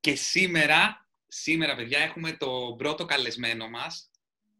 και 0.00 0.14
σήμερα, 0.14 1.08
σήμερα 1.26 1.74
παιδιά, 1.74 1.98
έχουμε 1.98 2.32
το 2.32 2.74
πρώτο 2.78 3.04
καλεσμένο 3.04 3.68
μας. 3.68 4.10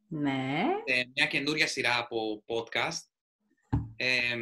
Ναι. 0.08 0.64
Ε, 0.84 1.02
μια 1.14 1.26
καινούρια 1.26 1.66
σειρά 1.66 1.98
από 1.98 2.44
podcast. 2.46 3.02
Ε, 3.96 4.36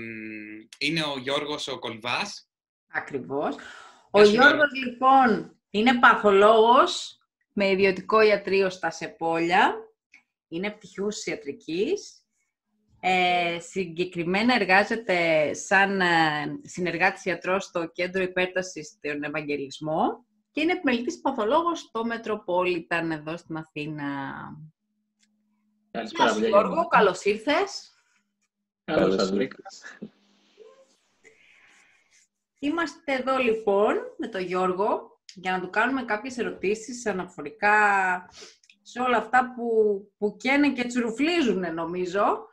είναι 0.78 1.02
ο 1.02 1.18
Γιώργος 1.18 1.68
ο 1.68 1.78
Κολβάς. 1.78 2.50
Ακριβώς. 2.92 3.56
Ο 4.10 4.22
Γιώργος, 4.22 4.70
λοιπόν, 4.84 5.60
είναι 5.70 5.98
παθολόγος 5.98 7.18
με 7.52 7.70
ιδιωτικό 7.70 8.20
ιατρείο 8.20 8.70
στα 8.70 8.90
Σεπόλια. 8.90 9.74
Είναι 10.48 10.70
πτυχιούς 10.70 11.24
ιατρικής 11.24 12.26
ε, 13.08 13.60
συγκεκριμένα 13.60 14.54
εργάζεται 14.54 15.52
σαν 15.54 16.00
ε, 16.00 16.06
συνεργάτης 16.62 17.24
ιατρός 17.24 17.64
στο 17.64 17.90
Κέντρο 17.92 18.22
Υπέρτασης 18.22 18.86
στον 18.88 19.22
Ευαγγελισμό 19.22 20.26
και 20.56 20.62
είναι 20.62 20.72
επιμελητής 20.72 21.20
παθολόγος 21.20 21.80
στο 21.80 22.04
Μετροπόλιταν 22.04 23.10
εδώ 23.10 23.36
στην 23.36 23.56
Αθήνα. 23.56 24.04
Καλησπέρα, 25.90 26.30
Γεια 26.32 26.48
Γιώργο. 26.48 26.86
Καλώς 26.86 27.24
ήρθες. 27.24 27.94
Καλώς 28.84 29.14
σας 29.14 29.30
βρήκα. 29.30 29.56
Είμαστε 32.58 33.12
εδώ 33.12 33.38
λοιπόν 33.38 33.94
με 34.18 34.28
τον 34.28 34.40
Γιώργο 34.40 35.20
για 35.34 35.52
να 35.52 35.60
του 35.60 35.70
κάνουμε 35.70 36.04
κάποιες 36.04 36.38
ερωτήσεις 36.38 37.06
αναφορικά 37.06 37.78
σε 38.82 39.00
όλα 39.00 39.16
αυτά 39.16 39.54
που, 39.56 39.66
που 40.18 40.36
καίνε 40.36 40.72
και 40.72 40.84
τσουρουφλίζουν 40.84 41.74
νομίζω 41.74 42.46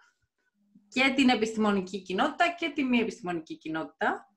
και 0.88 1.14
την 1.16 1.30
επιστημονική 1.30 2.02
κοινότητα 2.02 2.56
και 2.58 2.72
τη 2.76 2.84
μη 2.84 2.98
επιστημονική 2.98 3.58
κοινότητα. 3.58 4.28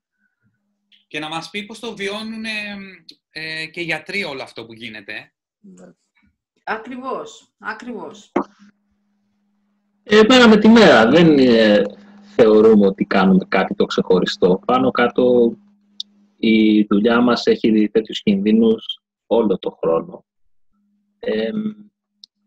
Και 1.09 1.19
να 1.19 1.29
μας 1.29 1.51
πει 1.51 1.65
πώς 1.65 1.79
το 1.79 1.97
βιώνουν 1.97 2.45
ε, 3.39 3.67
και 3.67 3.81
οι 3.81 3.85
γιατροί 3.85 4.25
όλο 4.25 4.43
αυτό 4.43 4.67
που 4.67 4.73
γίνεται. 4.73 5.33
Ακριβώς, 6.65 7.55
ακριβώς. 7.59 8.33
Ε, 10.03 10.21
μέρα 10.29 10.49
με 10.49 10.57
τη 10.57 10.69
μέρα. 10.69 11.11
Δεν 11.11 11.39
ε, 11.39 11.83
θεωρούμε 12.35 12.87
ότι 12.87 13.05
κάνουμε 13.05 13.45
κάτι 13.49 13.75
το 13.75 13.85
ξεχωριστό. 13.85 14.61
Πάνω 14.67 14.91
κάτω 14.91 15.57
η 16.37 16.83
δουλειά 16.83 17.21
μας 17.21 17.47
έχει 17.47 17.89
τέτοιους 17.89 18.23
κινδύνους 18.23 19.01
όλο 19.27 19.59
το 19.59 19.71
χρόνο. 19.71 20.25
Ε, 21.19 21.51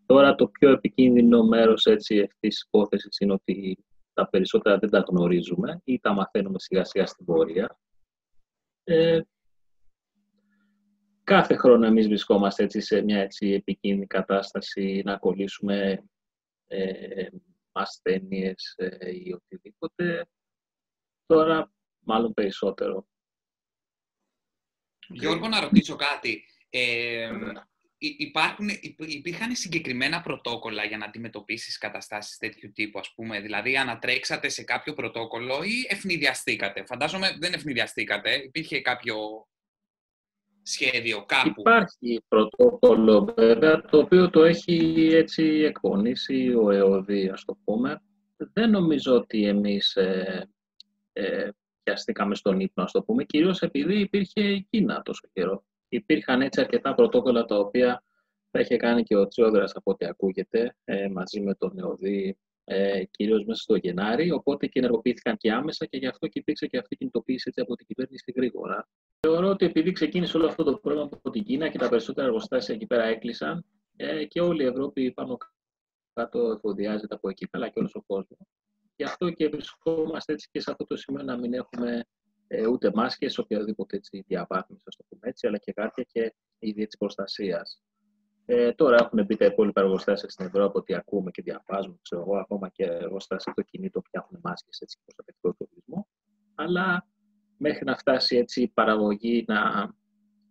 τώρα 0.05 0.35
το 0.35 0.47
πιο 0.47 0.69
επικίνδυνο 0.69 1.43
μέρος 1.43 1.85
έτσι, 1.85 2.19
αυτής 2.19 2.37
της 2.39 2.61
υπόθεσης 2.61 3.19
είναι 3.19 3.33
ότι 3.33 3.85
τα 4.13 4.29
περισσότερα 4.29 4.77
δεν 4.77 4.89
τα 4.89 5.05
γνωρίζουμε 5.09 5.81
ή 5.83 5.99
τα 5.99 6.13
μαθαίνουμε 6.13 6.59
σιγά 6.59 6.83
σιγά 6.83 7.05
στην 7.05 7.25
πορεία. 7.25 7.79
Ε, 8.83 9.19
κάθε 11.29 11.55
χρόνο 11.55 11.85
εμείς 11.85 12.07
βρισκόμαστε 12.07 12.63
έτσι, 12.63 12.81
σε 12.81 13.01
μια 13.01 13.19
έτσι, 13.19 13.47
επικίνδυνη 13.47 14.07
κατάσταση 14.07 15.01
να 15.05 15.17
κολλήσουμε 15.17 16.03
ε, 16.67 17.27
ασθένειες 17.71 18.73
ε, 18.77 19.09
ή 19.09 19.33
οτιδήποτε. 19.33 20.27
Τώρα 21.25 21.71
μάλλον 21.99 22.33
περισσότερο. 22.33 23.07
Γιώργο, 25.07 25.47
να 25.47 25.59
ρωτήσω 25.59 25.95
κάτι. 25.95 26.45
Ε, 26.69 27.31
υπάρχουν, 27.97 28.69
υπήρχαν 28.97 29.55
συγκεκριμένα 29.55 30.21
πρωτόκολλα 30.21 30.83
για 30.83 30.97
να 30.97 31.05
αντιμετωπίσεις 31.05 31.77
καταστάσεις 31.77 32.37
τέτοιου 32.37 32.71
τύπου, 32.71 32.99
ας 32.99 33.13
πούμε; 33.13 33.39
Δηλαδή, 33.39 33.77
ανατρέξατε 33.77 34.49
σε 34.49 34.63
κάποιο 34.63 34.93
πρωτόκολλο 34.93 35.63
ή 35.63 35.85
ευνηδιαστήκατε; 35.89 36.85
Φαντάζομαι 36.85 37.37
δεν 37.39 37.53
ευνηδιαστήκατε. 37.53 38.35
Υπήρχε 38.35 38.81
κάποιο 38.81 39.47
σχέδιο 40.63 41.25
κάπου. 41.25 41.53
Υπάρχει 41.59 42.23
πρωτόκολλο, 42.27 43.33
βέβαια, 43.37 43.81
το 43.81 43.97
οποίο 43.97 44.29
το 44.29 44.43
έχει 44.43 45.09
έτσι 45.13 45.43
εκπονήσει 45.43 46.53
ο 46.53 46.71
ΕΟΔΗ, 46.71 47.29
ας 47.29 47.45
το 47.45 47.57
πούμε. 47.63 48.01
Δεν 48.53 48.69
νομίζω 48.69 49.15
ότι 49.15 49.45
εμείς 49.45 49.95
ε, 49.95 50.49
ε, 51.13 51.49
πιαστήκαμε 51.83 52.35
στον 52.35 52.59
ύπνο, 52.59 52.83
ας 52.83 52.91
το 52.91 53.03
πούμε, 53.03 53.23
κυρίως 53.23 53.61
επειδή 53.61 53.99
υπήρχε 53.99 54.41
η 54.41 54.67
Κίνα 54.69 55.01
τόσο 55.01 55.27
καιρό 55.33 55.63
υπήρχαν 55.89 56.41
έτσι 56.41 56.61
αρκετά 56.61 56.93
πρωτόκολλα 56.93 57.45
τα 57.45 57.57
οποία 57.57 58.03
θα 58.51 58.59
είχε 58.59 58.77
κάνει 58.77 59.03
και 59.03 59.15
ο 59.15 59.27
Τσιόδρας 59.27 59.71
από 59.75 59.91
ό,τι 59.91 60.05
ακούγεται 60.05 60.75
ε, 60.83 61.07
μαζί 61.09 61.41
με 61.41 61.55
τον 61.55 61.79
ΕΟΔΗ 61.79 62.37
ε, 62.71 63.03
κυρίως 63.11 63.45
μέσα 63.45 63.61
στο 63.61 63.75
Γενάρη, 63.75 64.31
οπότε 64.31 64.67
και 64.67 64.79
ενεργοποιήθηκαν 64.79 65.37
και 65.37 65.51
άμεσα 65.51 65.85
και 65.85 65.97
γι' 65.97 66.07
αυτό 66.07 66.27
και 66.27 66.39
υπήρξε 66.39 66.67
και 66.67 66.77
αυτή 66.77 66.93
η 66.93 66.97
κινητοποίηση 66.97 67.45
έτσι, 67.47 67.61
από 67.61 67.75
την 67.75 67.85
κυβέρνηση 67.85 68.33
γρήγορα. 68.35 68.87
Θεωρώ 69.19 69.47
ότι 69.47 69.65
επειδή 69.65 69.91
ξεκίνησε 69.91 70.37
όλο 70.37 70.47
αυτό 70.47 70.63
το 70.63 70.77
πρόβλημα 70.77 71.09
από 71.13 71.29
την 71.29 71.43
Κίνα 71.43 71.69
και 71.69 71.77
τα 71.77 71.89
περισσότερα 71.89 72.27
εργοστάσια 72.27 72.75
εκεί 72.75 72.85
πέρα 72.85 73.03
έκλεισαν 73.03 73.65
ε, 73.95 74.25
και 74.25 74.41
όλη 74.41 74.63
η 74.63 74.65
Ευρώπη 74.65 75.11
πάνω 75.11 75.37
κάτω 76.13 76.51
εφοδιάζεται 76.51 77.15
από 77.15 77.29
εκεί, 77.29 77.47
αλλά 77.51 77.69
και 77.69 77.79
όλος 77.79 77.95
ο 77.95 78.01
κόσμος. 78.01 78.39
Γι' 78.95 79.03
αυτό 79.03 79.29
και 79.29 79.49
βρισκόμαστε 79.49 80.33
έτσι 80.33 80.49
και 80.51 80.59
σε 80.59 80.71
αυτό 80.71 80.85
το 80.85 80.95
σημείο 80.95 81.23
να 81.23 81.37
μην 81.37 81.53
έχουμε 81.53 82.05
ε, 82.47 82.67
ούτε 82.67 82.91
μάσκες, 82.93 83.37
οποιαδήποτε 83.37 83.95
έτσι, 83.95 84.23
διαβάθμιση, 84.27 84.83
το 84.83 85.05
πούμε 85.09 85.21
έτσι, 85.29 85.47
αλλά 85.47 85.57
και 85.57 85.73
κάποια 85.73 86.03
και 86.03 86.35
είδη 86.59 86.85
της 86.85 86.97
προστασίας. 86.97 87.81
Ε, 88.51 88.73
τώρα 88.73 88.95
έχουν 88.99 89.25
μπει 89.25 89.35
τα 89.35 89.45
υπόλοιπα 89.45 89.81
εργοστάσια 89.81 90.29
στην 90.29 90.45
Ευρώπη, 90.45 90.77
ότι 90.77 90.95
ακούμε 90.95 91.31
και 91.31 91.41
διαβάζουμε, 91.41 91.95
ξέρω 92.01 92.21
εγώ, 92.21 92.37
ακόμα 92.37 92.69
και 92.69 92.83
εργοστάσια 92.83 93.53
το 93.55 93.61
κινήτο 93.61 94.01
που 94.01 94.09
έχουν 94.11 94.39
μάσκες 94.43 94.79
έτσι, 94.79 94.97
προστατευτικό 95.03 95.53
τουρισμό. 95.53 96.07
Αλλά 96.55 97.07
μέχρι 97.57 97.85
να 97.85 97.97
φτάσει 97.97 98.37
έτσι, 98.37 98.61
η 98.61 98.67
παραγωγή 98.67 99.43
να 99.47 99.91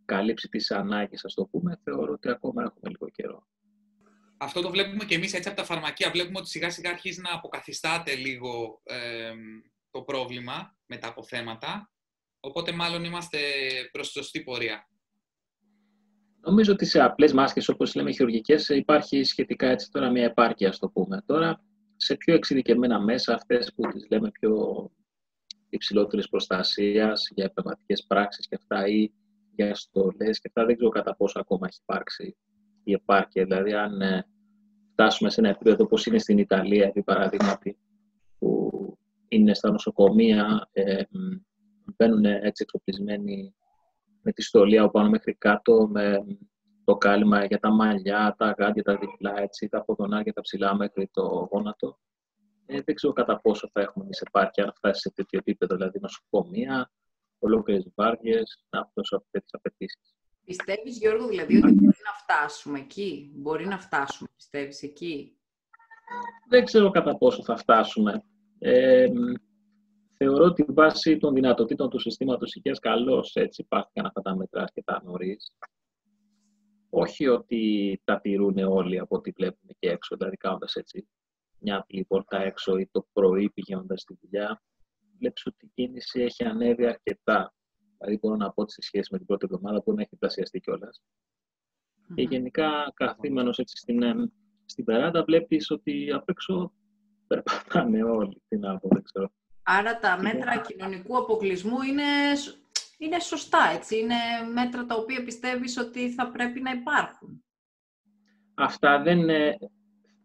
καλύψει 0.04 0.48
τις 0.48 0.70
ανάγκες, 0.70 1.24
ας 1.24 1.34
το 1.34 1.44
πούμε, 1.44 1.80
θεωρώ 1.84 2.12
ότι 2.12 2.28
ακόμα 2.28 2.62
έχουμε 2.62 2.90
λίγο 2.90 3.08
καιρό. 3.08 3.46
Αυτό 4.36 4.60
το 4.60 4.70
βλέπουμε 4.70 5.04
και 5.04 5.14
εμείς 5.14 5.34
έτσι 5.34 5.48
από 5.48 5.56
τα 5.56 5.64
φαρμακεία. 5.64 6.10
Βλέπουμε 6.10 6.38
ότι 6.38 6.48
σιγά 6.48 6.70
σιγά 6.70 6.90
αρχίζει 6.90 7.20
να 7.20 7.34
αποκαθιστάται 7.34 8.14
λίγο 8.14 8.80
ε, 8.84 9.32
το 9.90 10.02
πρόβλημα 10.02 10.76
με 10.86 10.96
τα 10.96 11.08
αποθέματα, 11.08 11.90
οπότε 12.40 12.72
μάλλον 12.72 13.04
είμαστε 13.04 13.38
προς 13.92 14.06
τη 14.06 14.12
σωστή 14.12 14.42
πορεία. 14.42 14.88
Νομίζω 16.40 16.72
ότι 16.72 16.84
σε 16.84 17.00
απλές 17.02 17.32
μάσκες, 17.32 17.68
όπως 17.68 17.94
λέμε 17.94 18.12
χειρουργικές, 18.12 18.68
υπάρχει 18.68 19.24
σχετικά 19.24 19.68
έτσι 19.68 19.90
τώρα 19.90 20.10
μια 20.10 20.24
επάρκεια, 20.24 20.74
το 20.78 20.88
πούμε. 20.88 21.22
Τώρα, 21.26 21.62
σε 21.96 22.14
πιο 22.16 22.34
εξειδικευμένα 22.34 23.00
μέσα, 23.00 23.34
αυτές 23.34 23.72
που 23.74 23.88
τις 23.88 24.06
λέμε 24.10 24.30
πιο 24.30 24.90
υψηλότερης 25.68 26.28
προστασίας 26.28 27.30
για 27.34 27.44
επαγγελματικές 27.44 28.04
πράξεις 28.06 28.48
και 28.48 28.54
αυτά 28.54 28.88
ή 28.88 29.10
για 29.54 29.74
στολές 29.74 30.40
και 30.40 30.48
αυτά, 30.48 30.64
δεν 30.64 30.76
ξέρω 30.76 30.90
κατά 30.90 31.16
πόσο 31.16 31.40
ακόμα 31.40 31.66
έχει 31.66 31.78
υπάρξει 31.82 32.36
η 32.84 32.92
επάρκεια. 32.92 33.44
Δηλαδή, 33.44 33.72
αν 33.72 34.00
ε, 34.00 34.26
φτάσουμε 34.92 35.30
σε 35.30 35.40
ένα 35.40 35.48
επίπεδο 35.48 35.84
όπως 35.84 36.06
είναι 36.06 36.18
στην 36.18 36.38
Ιταλία, 36.38 36.86
επί 36.86 37.02
παραδείγματι, 37.02 37.78
που 38.38 38.70
είναι 39.28 39.54
στα 39.54 39.70
νοσοκομεία, 39.70 40.68
ε, 40.72 41.02
μπαίνουν 41.96 42.24
έτσι 42.24 42.62
εξοπλισμένοι 42.62 43.54
με 44.22 44.32
τη 44.32 44.42
στολή 44.42 44.78
από 44.78 44.90
πάνω 44.90 45.08
μέχρι 45.08 45.34
κάτω, 45.34 45.88
με 45.90 46.24
το 46.84 46.96
κάλυμα 46.96 47.44
για 47.44 47.58
τα 47.58 47.70
μαλλιά, 47.70 48.34
τα 48.38 48.54
γάντια, 48.58 48.82
τα 48.82 48.96
διπλά, 48.96 49.40
έτσι, 49.40 49.68
τα 49.68 49.84
ποδονάρια, 49.84 50.32
τα 50.32 50.40
ψηλά 50.40 50.74
μέχρι 50.74 51.10
το 51.12 51.48
γόνατο. 51.52 51.98
Ε, 52.66 52.80
δεν 52.82 52.94
ξέρω 52.94 53.12
κατά 53.12 53.40
πόσο 53.40 53.68
θα 53.72 53.80
έχουμε 53.80 54.06
σε 54.10 54.24
πάρκια, 54.32 54.64
αν 54.64 54.72
φτάσει 54.74 55.00
σε 55.00 55.10
τέτοιο 55.10 55.38
επίπεδο, 55.38 55.74
δηλαδή 55.74 55.98
νοσοκομεία, 56.00 56.90
ολόκληρες 57.38 57.92
βάρδιε, 57.94 58.42
να 58.70 58.84
φτάσουν 58.84 59.18
από 59.18 59.26
τέτοιε 59.30 59.48
απαιτήσεις. 59.52 60.14
Πιστεύεις, 60.44 60.98
Γιώργο, 60.98 61.26
δηλαδή 61.26 61.56
ότι 61.56 61.72
μπορεί 61.72 61.96
να 62.04 62.12
φτάσουμε 62.12 62.78
εκεί, 62.78 63.30
μπορεί 63.34 63.66
να 63.66 63.78
φτάσουμε, 63.78 64.28
πιστεύεις 64.36 64.82
εκεί; 64.82 65.38
Δεν 66.48 66.64
ξέρω 66.64 66.90
κατά 66.90 67.16
πόσο 67.16 67.42
θα 67.42 67.56
φτάσουμε. 67.56 68.22
Ε, 68.58 69.06
θεωρώ 70.18 70.44
ότι 70.44 70.64
βάσει 70.68 71.16
των 71.16 71.34
δυνατοτήτων 71.34 71.90
του 71.90 71.98
συστήματος 71.98 72.54
υγείας 72.54 72.78
καλώς 72.78 73.34
έτσι 73.34 73.62
υπάρχουν 73.62 74.06
αυτά 74.06 74.20
τα 74.20 74.36
μέτρα 74.36 74.62
αρκετά 74.62 75.02
νωρί. 75.04 75.36
Όχι 76.90 77.26
ότι 77.26 78.00
τα 78.04 78.20
τηρούν 78.20 78.58
όλοι 78.58 78.98
από 78.98 79.16
ό,τι 79.16 79.30
βλέπουμε 79.30 79.72
και 79.78 79.90
έξω, 79.90 80.16
δηλαδή 80.16 80.36
κάνοντας 80.36 80.74
έτσι 80.74 81.08
μια 81.60 81.76
απλή 81.76 82.04
πόρτα 82.04 82.38
έξω 82.42 82.78
ή 82.78 82.88
το 82.92 83.06
πρωί 83.12 83.50
πηγαίνοντας 83.50 84.00
στη 84.00 84.18
δουλειά, 84.20 84.62
βλέπεις 85.18 85.46
ότι 85.46 85.66
η 85.66 85.70
κίνηση 85.74 86.20
έχει 86.20 86.44
ανέβει 86.44 86.86
αρκετά. 86.86 87.54
Δηλαδή 87.98 88.18
μπορώ 88.18 88.36
να 88.36 88.52
πω 88.52 88.62
ότι 88.62 88.72
σε 88.72 88.82
σχέση 88.82 89.08
με 89.12 89.18
την 89.18 89.26
πρώτη 89.26 89.46
εβδομάδα 89.50 89.82
μπορεί 89.84 89.96
να 89.96 90.02
έχει 90.02 90.16
πλασιαστεί 90.16 90.60
κιόλας. 90.60 91.02
Mm-hmm. 91.02 92.14
Και 92.14 92.22
γενικά 92.22 92.92
καθήμενος 92.94 93.58
έτσι 93.58 93.76
στην, 93.76 94.02
στην 94.64 94.84
περάτα 94.84 95.24
βλέπεις 95.24 95.70
ότι 95.70 96.12
απ' 96.12 96.28
έξω 96.28 96.72
περπατάνε 97.26 98.02
όλοι. 98.02 98.42
Τι 98.48 98.56
να 98.56 98.78
πω, 98.78 98.88
δεν 98.88 99.02
ξέρω. 99.02 99.30
Άρα 99.70 99.98
τα 99.98 100.18
μέτρα 100.22 100.58
κοινωνικού 100.58 101.16
αποκλεισμού 101.16 101.82
είναι, 101.82 102.02
είναι 102.98 103.20
σωστά, 103.20 103.58
έτσι. 103.74 103.98
Είναι 103.98 104.14
μέτρα 104.52 104.86
τα 104.86 104.94
οποία 104.94 105.24
πιστεύεις 105.24 105.78
ότι 105.78 106.10
θα 106.10 106.30
πρέπει 106.30 106.60
να 106.60 106.70
υπάρχουν. 106.70 107.44
Αυτά 108.54 109.02
δεν 109.02 109.18
είναι... 109.18 109.58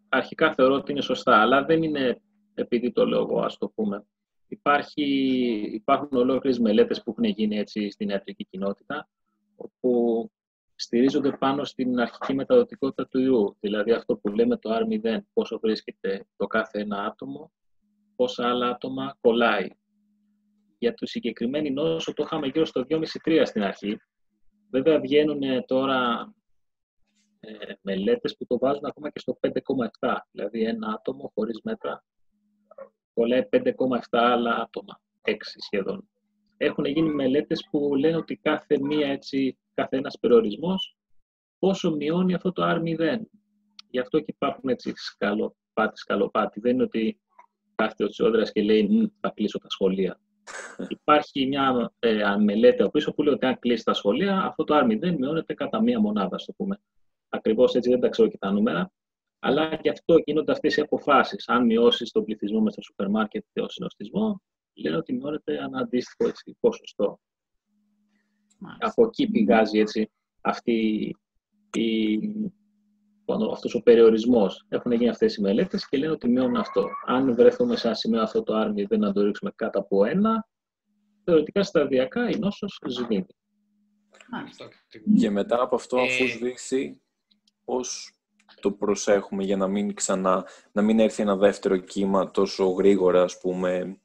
Αρχικά 0.10 0.54
θεωρώ 0.54 0.74
ότι 0.74 0.92
είναι 0.92 1.01
σωστά, 1.01 1.42
αλλά 1.42 1.66
δεν 1.66 1.84
είναι 1.84 2.22
επειδή 2.54 2.92
το 2.92 3.06
λέω 3.06 3.19
εγώ, 3.19 3.42
ας 3.42 3.57
το 3.57 3.68
πούμε. 3.68 4.06
Υπάρχει, 4.48 5.04
υπάρχουν 5.74 6.18
ολόκληρες 6.18 6.60
μελέτες 6.60 7.04
που 7.04 7.10
έχουν 7.12 7.24
γίνει 7.24 7.57
έτσι 7.57 7.90
στην 7.90 8.10
ιατρική 8.10 8.45
κοινότητα, 8.45 9.10
όπου 9.56 10.31
στηρίζονται 10.75 11.31
πάνω 11.31 11.63
στην 11.63 12.00
αρχική 12.00 12.34
μεταδοτικότητα 12.34 13.07
του 13.07 13.19
ιού. 13.19 13.57
Δηλαδή 13.60 13.92
αυτό 13.92 14.16
που 14.16 14.30
λέμε 14.30 14.57
το 14.57 14.69
R0, 14.75 15.18
πόσο 15.34 15.60
βρίσκεται 15.60 16.25
το 16.36 16.48
κάθε 16.48 16.80
ένα 16.80 17.04
άτομο, 17.04 17.51
πόσα 18.15 18.50
άλλα 18.50 18.69
άτομα 18.69 19.18
κολλάει. 19.21 19.68
Για 20.77 20.94
το 20.94 21.06
συγκεκριμένη 21.06 21.71
νόσο 21.71 22.13
το 22.13 22.24
είχαμε 22.24 22.48
γύρω 22.48 22.65
στο 22.65 22.86
2,5-3 22.89 23.42
στην 23.45 23.63
αρχή. 23.63 23.98
Βέβαια 24.71 25.00
βγαίνουν 25.00 25.65
τώρα 25.65 26.33
ε, 27.39 27.74
μελέτες 27.81 28.38
που 28.38 28.45
το 28.45 28.57
βάζουν 28.57 28.86
ακόμα 28.86 29.10
και 29.10 29.19
στο 29.19 29.39
5,7. 29.42 30.15
Δηλαδή 30.31 30.63
ένα 30.63 30.94
άτομο 30.94 31.31
χωρίς 31.36 31.62
μέτρα 31.63 32.04
κολλάει 33.13 33.48
5,7 33.51 33.63
άλλα 34.12 34.56
άτομα, 34.56 35.01
6 35.21 35.33
σχεδόν. 35.57 36.09
Έχουν 36.57 36.86
γίνει 36.86 37.13
μελέτες 37.13 37.68
που 37.71 37.95
λένε 37.95 38.16
ότι 38.16 38.36
κάθε 38.36 38.80
μία 38.80 39.07
έτσι 39.07 39.57
κάθε 39.74 39.98
ένας 39.98 40.19
περιορισμός, 40.19 40.98
πόσο 41.59 41.95
μειώνει 41.95 42.33
αυτό 42.33 42.51
το 42.51 42.63
R0. 42.66 43.19
Γι' 43.89 44.00
αυτό 44.00 44.19
και 44.19 44.25
υπάρχουν 44.36 44.69
έτσι 44.69 44.92
σκαλοπάτι, 44.95 45.98
σκαλοπάτι. 45.98 46.59
Δεν 46.59 46.74
είναι 46.74 46.83
ότι 46.83 47.19
κάθεται 47.75 48.04
ο 48.04 48.08
Τσιόδρας 48.08 48.52
και 48.52 48.62
λέει 48.62 49.12
θα 49.20 49.31
κλείσω 49.36 49.58
τα 49.58 49.70
σχολεία. 49.70 50.20
Υπάρχει 50.88 51.48
μια 51.48 51.94
ε, 52.00 52.36
μελέτη 52.36 52.81
από 52.81 52.92
πίσω 52.92 53.14
που 53.14 53.24
λέει 53.24 53.34
ότι 53.34 53.46
αν 53.46 53.60
κλείσει 53.60 53.84
τα 53.84 53.94
σχολεία, 53.94 54.42
αυτό 54.44 54.64
το 54.64 54.78
R0 54.78 55.18
μειώνεται 55.18 55.54
κατά 55.54 55.81
μία 55.81 56.00
μονάδα, 56.00 56.38
το 56.38 56.54
πούμε. 56.58 56.80
Ακριβώς 57.30 57.75
έτσι 57.75 57.90
δεν 57.90 58.00
τα 58.00 58.10
ξέρω 58.10 58.28
και 58.28 58.38
τα 58.38 58.52
νούμερα. 58.52 58.92
Αλλά 59.40 59.75
και 59.75 59.90
αυτό 59.90 60.16
γίνονται 60.25 60.52
αυτές 60.52 60.78
οι 60.78 60.81
αποφάσεις. 60.81 61.48
Αν 61.48 61.66
μειώσεις 61.66 62.12
τον 62.12 62.24
πληθυσμό 62.24 62.62
μες 62.62 62.74
στο 62.74 62.81
σούπερ 62.81 63.10
μάρκετ 63.10 63.44
και 63.54 63.62
ο 63.62 63.70
συνοστισμό, 63.70 64.42
λένε 64.74 64.98
ότι 64.98 65.14
μειώνεται 65.14 65.54
ένα 65.54 65.80
αντίστοιχο 65.80 66.30
έτσι, 66.30 66.58
ποσοστό. 66.60 67.19
Από 68.80 69.06
εκεί 69.06 69.28
πηγάζει 69.30 69.80
έτσι 69.80 70.12
αυτή 70.42 70.74
η, 71.78 72.19
αυτός 73.52 73.75
ο 73.75 73.81
περιορισμός. 73.81 74.66
Έχουν 74.70 74.92
γίνει 74.92 75.10
αυτές 75.10 75.36
οι 75.36 75.42
μελέτες 75.42 75.88
και 75.88 75.98
λένε 75.98 76.12
ότι 76.12 76.28
μειώνουν 76.30 76.56
αυτό. 76.56 76.88
Αν 77.06 77.36
βρεθούμε 77.36 77.75
σε 77.75 77.88
ένα 77.88 77.96
σημείο 77.96 78.22
αυτό 78.22 78.44
το 78.44 78.56
άρμι 78.56 78.84
δεν 78.84 79.00
να 79.00 79.14
το 79.14 79.22
ρίξουμε 79.22 79.52
κάτω 79.56 79.80
από 79.80 80.06
ένα, 80.06 80.48
θεωρητικά 81.24 81.64
σταδιακά 81.64 82.30
η 82.30 82.40
νόσος 82.40 82.80
σβήνει. 82.88 83.25
Και 85.18 85.30
μετά 85.30 85.62
από 85.62 85.75
αυτό, 85.75 85.98
αφού 85.98 86.24
ε, 86.24 86.28
σβήσει, 86.28 87.02
πώς 87.66 88.14
το 88.62 88.72
προσέχουμε 88.72 89.44
για 89.44 89.58
να 89.58 89.68
μην 89.68 89.94
ξανά, 89.94 90.46
να 90.72 90.81
μην 90.81 91.00
έρθει 91.00 91.22
ένα 91.22 91.36
δεύτερο 91.36 91.78
κύμα 91.78 92.31
τόσο 92.31 92.66
γρήγορα, 92.66 93.24
ας 93.24 93.40
πούμε; 93.40 94.00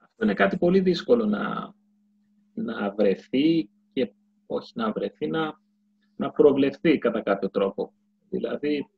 Αυτό 0.00 0.24
είναι 0.24 0.34
κάτι 0.34 0.56
πολύ 0.56 0.80
δύσκολο 0.80 1.26
να, 1.26 1.74
να 2.54 2.90
βρεθεί 2.90 3.70
και 3.92 4.12
όχι 4.46 4.72
να 4.74 4.92
βρεθεί, 4.92 5.26
να, 5.26 5.60
να 6.16 6.30
προβλεφθεί 6.30 6.98
κατά 6.98 7.22
κάποιο 7.22 7.50
τρόπο. 7.50 7.92
Δηλαδή, 8.28 8.88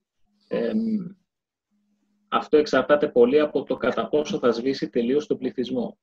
αυτό 2.28 2.56
εξαρτάται 2.56 3.08
πολύ 3.08 3.40
από 3.40 3.62
το 3.62 3.76
κατά 3.76 4.08
πόσο 4.08 4.38
θα 4.38 4.50
σβήσει 4.50 4.88
τελείως 4.88 5.26
τον 5.26 5.38
πληθυσμό. 5.38 5.98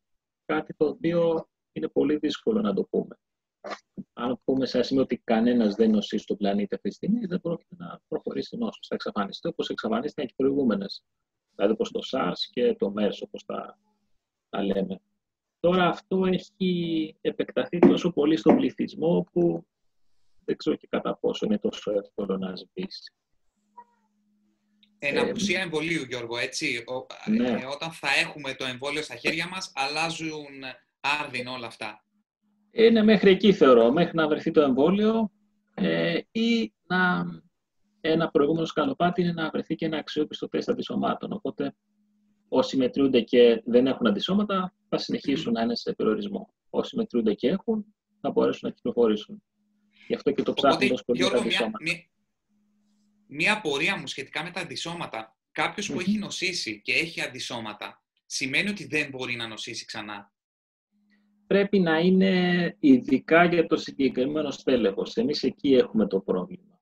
Κάτι 0.46 0.74
το 0.74 0.86
οποίο 0.86 1.48
είναι 1.72 1.88
πολύ 1.88 2.18
δύσκολο 2.18 2.62
να 2.62 2.74
το 2.74 2.84
πούμε. 2.84 3.18
Αν 4.14 4.40
πούμε 4.44 4.66
σε 4.66 4.78
ένα 4.78 4.86
σημείο 4.86 5.04
ότι 5.04 5.22
κανένας 5.24 5.76
δεν 5.76 5.90
νοσεί 5.90 6.18
στον 6.18 6.38
πλανήτη 6.38 6.76
αυτή 6.76 6.90
τη 6.90 6.96
στιγμή, 6.96 7.26
δεν 7.26 7.42
πρόκειται 7.42 7.76
να 7.78 8.00
προχωρήσει 8.08 8.58
νόσο. 8.58 8.80
Θα 8.88 8.96
εξαφανιστεί 8.96 9.48
όπως 9.48 9.70
εξαφανίστηκαν 9.70 10.26
και 10.26 10.34
οι 10.38 10.44
προηγούμενες. 10.44 11.04
Δηλαδή 11.56 11.74
όπως 11.74 11.92
το 11.92 12.00
SARS 12.12 12.38
και 12.52 12.76
το 12.76 12.94
MERS, 12.98 13.18
όπως 13.22 13.46
τα, 13.46 13.78
τα 14.50 14.64
λέμε. 14.64 15.02
Τώρα 15.60 15.88
αυτό 15.88 16.26
έχει 16.26 17.16
επεκταθεί 17.22 17.80
τόσο 17.80 18.12
πολύ 18.12 18.38
στον 18.38 18.56
πληθυσμό 18.56 19.28
που 19.32 19.66
δεν 20.46 20.58
ξέρω 20.58 20.76
και 20.76 20.88
κατά 20.90 21.18
πόσο 21.18 21.46
είναι 21.46 21.58
τόσο 21.58 21.92
εύκολο 21.92 22.38
να 22.38 22.56
σβήσει. 22.56 23.14
Εν 25.00 25.18
απουσία 25.20 25.62
εμβολίου, 25.62 26.04
Γιώργο, 26.04 26.38
έτσι. 26.38 26.84
Ναι. 27.30 27.50
Ε, 27.50 27.66
όταν 27.66 27.92
θα 27.92 28.08
έχουμε 28.22 28.54
το 28.54 28.66
εμβόλιο 28.66 29.02
στα 29.02 29.16
χέρια 29.16 29.48
μας, 29.48 29.72
αλλάζουν 29.76 30.64
άρδιν 31.00 31.48
όλα 31.48 31.68
αυτά. 31.68 32.06
Είναι 32.72 33.04
μέχρι 33.04 33.30
εκεί, 33.30 33.54
θεωρώ. 33.54 33.92
Μέχρι 33.92 34.16
να 34.16 34.28
βρεθεί 34.28 34.52
το 34.52 34.62
εμβόλιο 34.62 35.32
ε, 35.74 36.20
ή 36.32 36.74
να, 36.88 37.26
ένα 38.02 38.30
προηγούμενο 38.30 38.66
σκαλοπάτι 38.66 39.22
είναι 39.22 39.32
να 39.32 39.50
βρεθεί 39.50 39.76
και 39.76 39.86
ένα 39.86 39.98
αξιόπιστο 39.98 40.48
τεστ 40.48 40.70
αντισωμάτων. 40.70 41.32
Οπότε 41.32 41.76
όσοι 42.48 42.78
μετριούνται 42.78 43.22
και 43.22 43.62
δεν 43.66 43.88
έχουν 43.88 44.08
αντισώματα 44.08 44.74
θα 44.90 44.98
συνεχίσουν 44.98 45.54
να 45.54 45.62
είναι 45.62 45.76
σε 45.76 45.94
περιορισμό. 45.94 46.54
Όσοι 46.70 46.96
μετριούνται 46.96 47.34
και 47.34 47.48
έχουν 47.48 47.86
θα 48.22 48.32
μπορέσουν 48.32 48.70
να 48.70 48.76
κυκλοφορήσουν. 48.76 49.44
Γι' 50.08 50.16
αυτό 50.16 50.32
και 50.32 50.44
το 50.44 50.54
ψάχνουν 50.54 50.90
τόσο 50.90 51.04
πολύ 51.04 51.20
τα 51.20 51.38
αντισώματα. 51.38 51.78
Μια, 51.82 51.94
μια, 51.94 52.04
μια 53.28 53.54
απορία 53.54 53.98
μου 53.98 54.08
σχετικά 54.08 54.44
με 54.44 54.52
τα 54.52 54.62
αντισώματα. 54.62 55.38
Κάποιος 55.52 55.92
που 55.92 56.00
έχει 56.00 56.18
νοσήσει 56.18 56.82
και 56.82 56.94
έχει 56.94 57.22
αντισώματα, 57.22 58.04
σημαίνει 58.26 58.70
ότι 58.70 58.88
δεν 58.88 59.10
μπορεί 59.10 59.36
να 59.36 59.48
νοσήσει 59.48 59.86
ξανά; 59.86 60.32
Πρέπει 61.48 61.80
να 61.80 62.00
είναι 62.00 62.76
ειδικά 62.80 63.44
για 63.46 63.68
το 63.68 63.78
συγκεκριμένο 63.78 64.52
στέλεχος. 64.52 65.16
Εμείς 65.16 65.44
εκεί 65.44 65.74
έχουμε 65.74 66.08
το 66.08 66.20
πρόβλημα. 66.20 66.82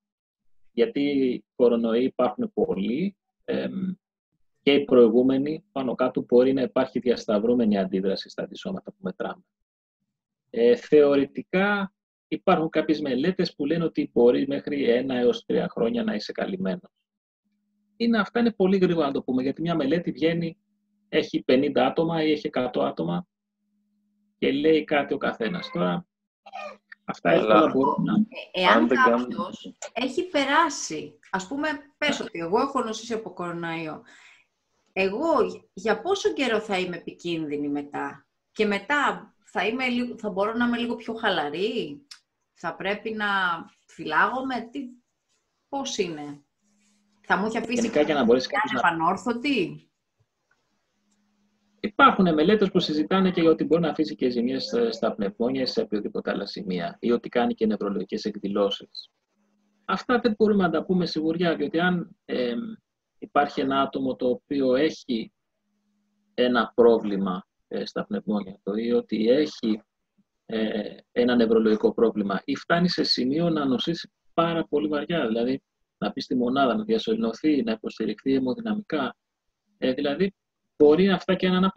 Γιατί 0.71 1.43
κορονοϊοί 1.55 2.03
υπάρχουν 2.03 2.51
πολλοί, 2.53 3.15
και 4.61 4.73
οι 4.73 4.83
προηγούμενοι, 4.83 5.63
πάνω 5.71 5.95
κάτω 5.95 6.21
μπορεί 6.21 6.53
να 6.53 6.61
υπάρχει 6.61 6.99
διασταυρούμενη 6.99 7.77
αντίδραση 7.77 8.29
στα 8.29 8.43
αντισώματα 8.43 8.91
που 8.91 8.97
μετράμε. 8.99 9.43
Ε, 10.49 10.75
θεωρητικά 10.75 11.93
υπάρχουν 12.33 12.69
κάποιες 12.69 13.01
μελέτες 13.01 13.55
που 13.55 13.65
λένε 13.65 13.83
ότι 13.83 14.09
μπορεί 14.13 14.47
μέχρι 14.47 14.89
ένα 14.89 15.15
έως 15.15 15.45
τρία 15.45 15.67
χρόνια 15.69 16.03
να 16.03 16.13
είσαι 16.13 16.31
καλυμμένος. 16.31 16.91
Είναι, 17.97 18.19
αυτά 18.19 18.39
είναι 18.39 18.51
πολύ 18.51 18.77
γρήγορα 18.77 19.05
να 19.05 19.13
το 19.13 19.23
πούμε, 19.23 19.41
γιατί 19.41 19.61
μια 19.61 19.75
μελέτη 19.75 20.11
βγαίνει, 20.11 20.57
έχει 21.09 21.43
50 21.47 21.71
άτομα 21.75 22.23
ή 22.23 22.31
έχει 22.31 22.49
100 22.53 22.69
άτομα 22.75 23.27
και 24.37 24.51
λέει 24.51 24.83
κάτι 24.83 25.13
ο 25.13 25.17
καθένας. 25.17 25.69
Τώρα, 25.73 26.07
αυτά 27.05 27.31
εύκολα 27.31 27.71
μπορούν 27.73 28.03
να... 28.03 28.13
Ε, 28.13 28.61
εάν 28.61 28.87
κάποιος 28.87 29.75
έχει 29.93 30.27
περάσει, 30.27 31.19
ας 31.31 31.47
πούμε, 31.47 31.67
πες 31.97 32.19
ότι 32.19 32.39
εγώ 32.39 32.61
έχω 32.61 32.83
νοσήσει 32.83 33.13
από 33.13 33.33
κοροναϊό, 33.33 34.03
εγώ 34.93 35.33
για 35.73 36.01
πόσο 36.01 36.33
καιρό 36.33 36.59
θα 36.59 36.79
είμαι 36.79 36.95
επικίνδυνη 36.95 37.69
μετά; 37.69 38.27
Και 38.51 38.65
μετά 38.65 39.33
θα, 39.43 39.67
είμαι, 39.67 39.83
θα 40.17 40.29
μπορώ 40.29 40.53
να 40.53 40.65
είμαι 40.65 40.77
λίγο 40.77 40.95
πιο 40.95 41.13
χαλαρή, 41.13 42.05
θα 42.63 42.75
πρέπει 42.75 43.11
να 43.11 43.27
φυλάγομαι, 43.85 44.69
τι, 44.71 44.79
πώς 45.69 45.97
είναι; 45.97 46.43
Θα 47.21 47.37
μου 47.37 47.45
έχει 47.45 47.57
αφήσει 47.57 47.89
και 47.89 48.13
να 48.13 48.23
μπορείς 48.23 48.49
να 48.49 48.79
επανόρθωτη; 48.79 49.85
Υπάρχουν 51.79 52.33
μελέτες 52.33 52.71
που 52.71 52.79
συζητάνε 52.79 53.31
και 53.31 53.41
για 53.41 53.49
ότι 53.49 53.63
μπορεί 53.63 53.81
να 53.81 53.89
αφήσει 53.89 54.15
και 54.15 54.29
ζημιές 54.29 54.73
στα 54.89 55.15
πνευμόνια 55.15 55.65
σε 55.65 55.81
οποιοδήποτε 55.81 56.31
άλλα 56.31 56.45
σημεία 56.45 56.97
ή 56.99 57.11
ότι 57.11 57.29
κάνει 57.29 57.53
και 57.53 57.65
νευρολογικές 57.65 58.25
εκδηλώσεις. 58.25 59.11
Αυτά 59.85 60.19
δεν 60.19 60.33
μπορούμε 60.37 60.63
να 60.63 60.69
τα 60.69 60.85
πούμε 60.85 61.05
σιγουριά, 61.05 61.55
διότι 61.55 61.79
αν 61.79 62.17
υπάρχει 63.17 63.61
ένα 63.61 63.81
άτομο 63.81 64.15
το 64.15 64.29
οποίο 64.29 64.75
έχει 64.75 65.33
ένα 66.33 66.71
πρόβλημα 66.75 67.47
ε, 67.67 67.85
στα 67.85 68.05
πνευμόνια 68.05 68.59
του 68.63 68.75
ή 68.75 68.91
ότι 68.91 69.29
έχει 69.29 69.69
ε, 69.69 69.81
ένα 71.11 71.35
νευρολογικό 71.35 71.93
πρόβλημα 71.93 72.41
ή 72.45 72.55
φτάνει 72.55 72.89
σε 72.89 73.03
σημείο 73.03 73.49
να 73.49 73.65
νοσήσει 73.65 74.11
πάρα 74.33 74.67
πολύ 74.67 74.87
βαριά, 74.87 75.27
δηλαδή 75.27 75.61
να 75.97 76.11
πεις 76.11 76.23
στη 76.23 76.35
μονάδα, 76.35 76.75
να 76.75 76.83
διασωληνωθεί, 76.83 77.63
να 77.63 77.71
υποστηριχθεί 77.71 78.33
αιμοδυναμικά. 78.33 79.15
Ε, 79.77 79.93
δηλαδή, 79.93 80.33
μπορεί 80.77 81.09
αυτά 81.09 81.35
και 81.35 81.49
να 81.49 81.55
είναι, 81.55 81.71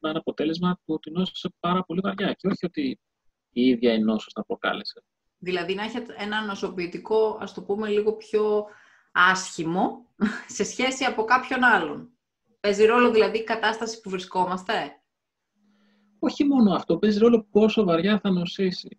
να 0.00 0.08
είναι 0.08 0.18
αποτέλεσμα 0.18 0.74
του 0.74 0.94
ότι 0.94 1.10
νόσησε 1.10 1.54
πάρα 1.60 1.82
πολύ 1.82 2.00
βαριά 2.00 2.32
και 2.32 2.46
όχι 2.46 2.66
ότι 2.66 3.00
η 3.50 3.66
ίδια 3.66 3.92
η 3.92 3.98
νόσος 4.00 4.32
τα 4.32 4.44
προκάλεσε. 4.44 5.04
Δηλαδή 5.38 5.74
να 5.74 5.82
έχει 5.82 5.96
ένα 6.18 6.44
νοσοποιητικό, 6.44 7.38
ας 7.40 7.54
το 7.54 7.62
πούμε, 7.62 7.88
λίγο 7.88 8.12
πιο 8.12 8.64
άσχημο 9.12 10.06
σε 10.56 10.64
σχέση 10.64 11.04
από 11.04 11.24
κάποιον 11.24 11.64
άλλον. 11.64 12.10
Παίζει 12.60 12.84
ρόλο 12.84 13.10
δηλαδή 13.10 13.38
η 13.38 13.44
κατάσταση 13.44 14.00
που 14.00 14.10
βρισκόμαστε; 14.10 14.99
Όχι 16.22 16.44
μόνο 16.44 16.72
αυτό, 16.72 16.98
παίζει 16.98 17.18
ρόλο 17.18 17.46
πόσο 17.50 17.84
βαριά 17.84 18.18
θα 18.18 18.30
νοσήσει. 18.30 18.98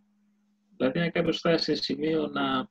Δηλαδή, 0.77 0.99
αν 0.99 1.11
κάποιος 1.11 1.37
φτάσει 1.37 1.63
σε 1.63 1.75
σημείο 1.75 2.27
να, 2.27 2.69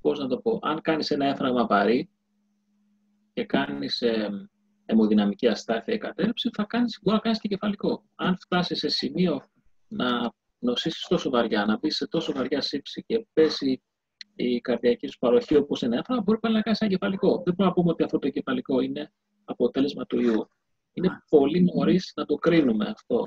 πώς 0.00 0.18
να 0.18 0.26
το 0.26 0.38
πω, 0.38 0.58
αν 0.62 0.80
κάνεις 0.80 1.10
ένα 1.10 1.26
έφραγμα 1.26 1.66
παρή 1.66 2.10
και 3.32 3.44
κάνεις 3.44 4.00
ε, 4.00 4.48
αιμοδυναμική 4.86 5.48
αστάθεια 5.48 5.94
ή 5.94 5.98
κατέρευση, 5.98 6.50
θα 6.52 6.64
κάνεις, 6.64 6.98
μπορεί 7.02 7.16
να 7.16 7.22
κάνεις 7.22 7.40
και 7.40 7.48
κεφαλικό. 7.48 8.04
Αν 8.14 8.36
φτάσεις 8.36 8.78
σε 8.78 8.88
σημείο 8.88 9.42
να 9.88 10.32
νοσήσεις 10.58 11.06
τόσο 11.08 11.30
βαριά, 11.30 11.64
να 11.64 11.78
μπεις 11.78 11.96
σε 11.96 12.08
τόσο 12.08 12.32
βαριά 12.32 12.60
σύψη 12.60 13.04
και 13.06 13.26
πέσει 13.32 13.82
η 14.34 14.60
καρδιακή 14.60 15.06
σου 15.06 15.18
παροχή 15.18 15.56
όπως 15.56 15.82
είναι 15.82 15.96
έφρα, 15.98 16.20
μπορεί 16.20 16.38
πάλι 16.38 16.54
να 16.54 16.60
κάνεις 16.60 16.80
ένα 16.80 16.90
κεφαλικό. 16.90 17.28
Δεν 17.28 17.54
μπορούμε 17.54 17.66
να 17.66 17.72
πούμε 17.72 17.90
ότι 17.90 18.02
αυτό 18.02 18.18
το 18.18 18.28
κεφαλικό 18.28 18.80
είναι 18.80 19.12
αποτέλεσμα 19.44 20.06
του 20.06 20.20
ιού. 20.20 20.48
είναι 20.92 21.22
πολύ 21.28 21.70
νωρίς 21.74 22.12
να 22.16 22.24
το 22.24 22.34
κρίνουμε 22.34 22.86
αυτό. 22.88 23.24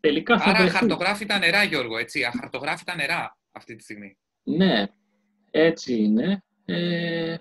Τελικά 0.00 0.38
θα 0.38 0.50
Άρα 0.50 0.58
αχαρτογράφητα 0.58 1.38
νερά, 1.38 1.62
Γιώργο, 1.62 1.98
έτσι. 1.98 2.24
Αχαρτογράφητα 2.24 2.94
νερά 2.94 3.38
αυτή 3.50 3.76
τη 3.76 3.82
στιγμή. 3.82 4.16
Ναι, 4.42 4.86
έτσι 5.50 5.94
είναι. 5.94 6.44
Ε, 6.64 7.36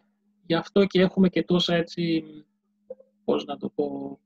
γι' 0.45 0.55
αυτό 0.55 0.85
και 0.85 1.01
έχουμε 1.01 1.29
και 1.29 1.43
τόσα 1.43 1.75
έτσι, 1.75 2.23
πώς 3.23 3.45
να 3.45 3.57
το 3.57 3.69
πω, 3.69 4.19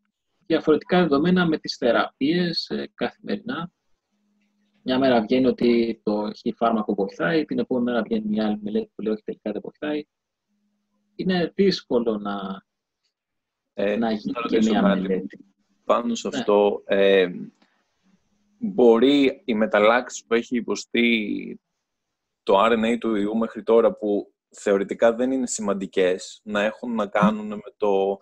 διαφορετικά 0.45 0.99
δεδομένα 0.99 1.45
με 1.45 1.57
τις 1.57 1.75
θεραπείες 1.77 2.69
ε, 2.69 2.91
καθημερινά. 2.93 3.71
Μια 4.83 4.99
μέρα 4.99 5.21
βγαίνει 5.21 5.45
ότι 5.45 6.01
το 6.03 6.31
χ 6.35 6.55
φάρμακο 6.55 6.93
βοηθάει, 6.93 7.45
την 7.45 7.59
επόμενη 7.59 7.85
μέρα 7.85 8.01
βγαίνει 8.01 8.25
μια 8.27 8.45
άλλη 8.45 8.59
μελέτη 8.61 8.91
που 8.95 9.01
λέει 9.01 9.13
ότι 9.13 9.23
τελικά 9.23 9.51
δεν 9.51 9.61
βοηθάει. 9.61 10.03
Είναι 11.15 11.51
δύσκολο 11.55 12.17
να, 12.17 12.65
ε, 13.73 13.95
να 13.95 14.11
γίνει 14.11 14.33
και 14.47 14.57
μια 14.57 14.81
μελέτη. 14.81 15.45
Πάνω 15.85 16.15
σε 16.15 16.27
ναι. 16.27 16.37
αυτό, 16.37 16.83
ε, 16.85 17.29
μπορεί 18.65 19.41
οι 19.45 19.53
μεταλλάξεις 19.53 20.25
που 20.25 20.33
έχει 20.33 20.55
υποστεί 20.57 21.59
το 22.43 22.65
RNA 22.65 22.97
του 22.99 23.15
ιού 23.15 23.37
μέχρι 23.37 23.63
τώρα 23.63 23.93
που 23.93 24.33
θεωρητικά 24.49 25.13
δεν 25.13 25.31
είναι 25.31 25.47
σημαντικές 25.47 26.41
να 26.43 26.61
έχουν 26.61 26.95
να 26.95 27.07
κάνουν 27.07 27.47
με 27.47 27.73
το, 27.77 28.17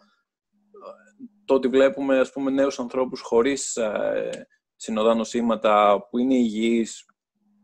το 1.46 1.54
ότι 1.54 1.68
βλέπουμε 1.68 2.20
ας 2.20 2.32
πούμε 2.32 2.52
νέους 2.52 2.80
ανθρώπους 2.80 3.22
χωρίς 3.22 3.76
ε, 3.76 4.48
συνοδά 4.76 5.16
νοσήματα 5.16 6.06
που 6.10 6.18
είναι 6.18 6.36
υγιείς 6.36 7.06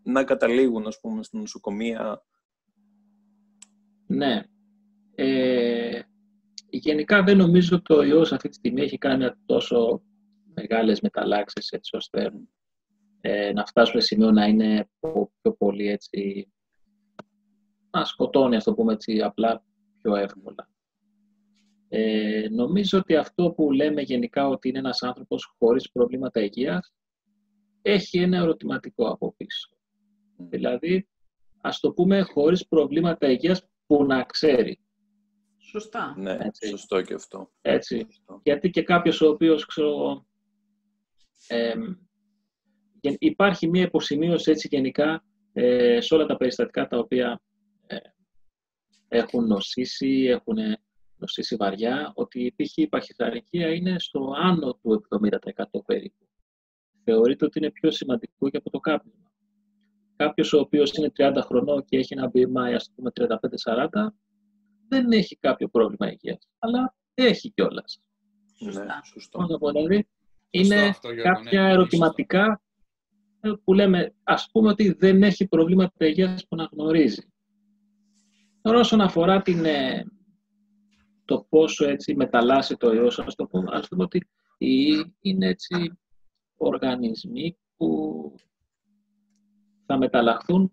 να 0.03 0.23
καταλήγουν 0.23 0.87
ας 0.87 0.99
πούμε 0.99 1.23
στην 1.23 1.39
νοσοκομεία. 1.39 2.23
Ναι. 4.07 4.43
Ε, 5.15 6.01
γενικά 6.69 7.23
δεν 7.23 7.37
νομίζω 7.37 7.75
ότι 7.75 7.93
ο 7.93 8.03
ιός 8.03 8.31
αυτή 8.31 8.49
τη 8.49 8.55
στιγμή 8.55 8.81
έχει 8.81 8.97
κάνει 8.97 9.31
τόσο 9.45 10.01
μεγάλες 10.53 11.01
μεταλλάξεις 11.01 11.69
έτσι 11.69 11.95
ώστε 11.95 12.31
ε, 13.29 13.51
να 13.53 13.65
φτάσουμε 13.65 14.01
σε 14.01 14.07
σημείο 14.07 14.31
να 14.31 14.45
είναι 14.45 14.89
πιο 15.41 15.53
πολύ 15.57 15.87
έτσι, 15.87 16.51
να 17.91 18.05
σκοτώνει, 18.05 18.55
ας 18.55 18.63
το 18.63 18.73
πούμε 18.73 18.93
έτσι, 18.93 19.21
απλά 19.21 19.63
πιο 20.01 20.15
εύκολα. 20.15 20.69
Ε, 21.89 22.47
νομίζω 22.51 22.97
ότι 22.97 23.15
αυτό 23.15 23.51
που 23.51 23.71
λέμε 23.71 24.01
γενικά 24.01 24.47
ότι 24.47 24.69
είναι 24.69 24.77
ένας 24.77 25.03
άνθρωπος 25.03 25.55
χωρίς 25.59 25.91
προβλήματα 25.91 26.41
υγείας 26.41 26.93
έχει 27.81 28.17
ένα 28.17 28.37
ερωτηματικό 28.37 29.07
από 29.07 29.33
πίσω. 29.37 29.69
Δηλαδή, 30.37 31.07
ας 31.61 31.79
το 31.79 31.91
πούμε 31.91 32.21
χωρίς 32.21 32.67
προβλήματα 32.67 33.31
υγείας 33.31 33.67
που 33.85 34.05
να 34.05 34.23
ξέρει. 34.23 34.79
Σωστά. 35.57 36.15
Ναι, 36.17 36.37
έτσι. 36.39 36.67
σωστό 36.67 37.01
και 37.01 37.13
αυτό. 37.13 37.51
Έτσι. 37.61 38.07
Γιατί 38.43 38.69
και 38.69 38.83
κάποιος 38.83 39.21
ο 39.21 39.29
οποίος, 39.29 39.65
ξέρω, 39.65 40.25
ε, 41.47 41.73
υπάρχει 43.01 43.69
μια 43.69 43.81
υποσημείωση 43.83 44.51
έτσι 44.51 44.67
γενικά 44.71 45.23
ε, 45.53 46.01
σε 46.01 46.13
όλα 46.13 46.25
τα 46.25 46.37
περιστατικά 46.37 46.87
τα 46.87 46.97
οποία 46.97 47.41
ε, 47.87 47.97
έχουν 49.07 49.47
νοσήσει, 49.47 50.23
έχουν 50.29 50.57
νοσήσει 51.17 51.55
βαριά, 51.55 52.11
ότι 52.15 52.53
π.χ. 52.55 52.77
η 52.77 52.87
παχυθαρικία 52.87 53.73
είναι 53.73 53.95
στο 53.99 54.33
άνω 54.37 54.73
του 54.73 55.05
70% 55.19 55.63
περίπου. 55.85 56.27
Θεωρείται 57.03 57.45
ότι 57.45 57.59
είναι 57.59 57.71
πιο 57.71 57.91
σημαντικό 57.91 58.49
και 58.49 58.57
από 58.57 58.69
το 58.69 58.79
κάπνισμα. 58.79 59.31
Κάποιος 60.15 60.53
ο 60.53 60.59
οποίος 60.59 60.91
είναι 60.93 61.11
30 61.17 61.37
χρονών 61.43 61.85
και 61.85 61.97
έχει 61.97 62.13
ένα 62.13 62.31
BMI, 62.33 62.73
ας 62.75 62.91
πούμε 62.95 63.11
35-40, 63.19 64.07
δεν 64.87 65.11
έχει 65.11 65.35
κάποιο 65.35 65.67
πρόβλημα 65.67 66.11
υγείας. 66.11 66.47
Αλλά 66.59 66.95
έχει 67.13 67.51
κιόλας. 67.51 68.01
Ναι, 68.59 68.85
σωστό. 69.03 69.47
Δηλαδή, 69.73 70.07
είναι 70.49 70.93
κάποια 71.23 71.61
ναι, 71.61 71.71
ερωτηματικά 71.71 72.61
που 73.63 73.73
λέμε, 73.73 74.13
ας 74.23 74.49
πούμε 74.51 74.69
ότι 74.69 74.91
δεν 74.91 75.23
έχει 75.23 75.47
προβλήματα 75.47 76.05
υγείας 76.07 76.47
που 76.47 76.55
να 76.55 76.69
γνωρίζει. 76.71 77.31
Τώρα 78.61 78.79
όσον 78.79 79.01
αφορά 79.01 79.41
την, 79.41 79.65
ε, 79.65 80.05
το 81.25 81.45
πόσο 81.49 81.89
έτσι 81.89 82.15
μεταλλάσσει 82.15 82.75
το 82.75 82.93
ιός, 82.93 83.19
ας, 83.19 83.35
το 83.35 83.45
πούμε, 83.45 83.69
ας 83.71 83.87
πούμε 83.87 84.03
ότι 84.03 84.27
είναι 85.21 85.47
έτσι 85.47 85.97
οργανισμοί 86.57 87.57
που 87.77 88.33
θα 89.85 89.97
μεταλλαχθούν 89.97 90.71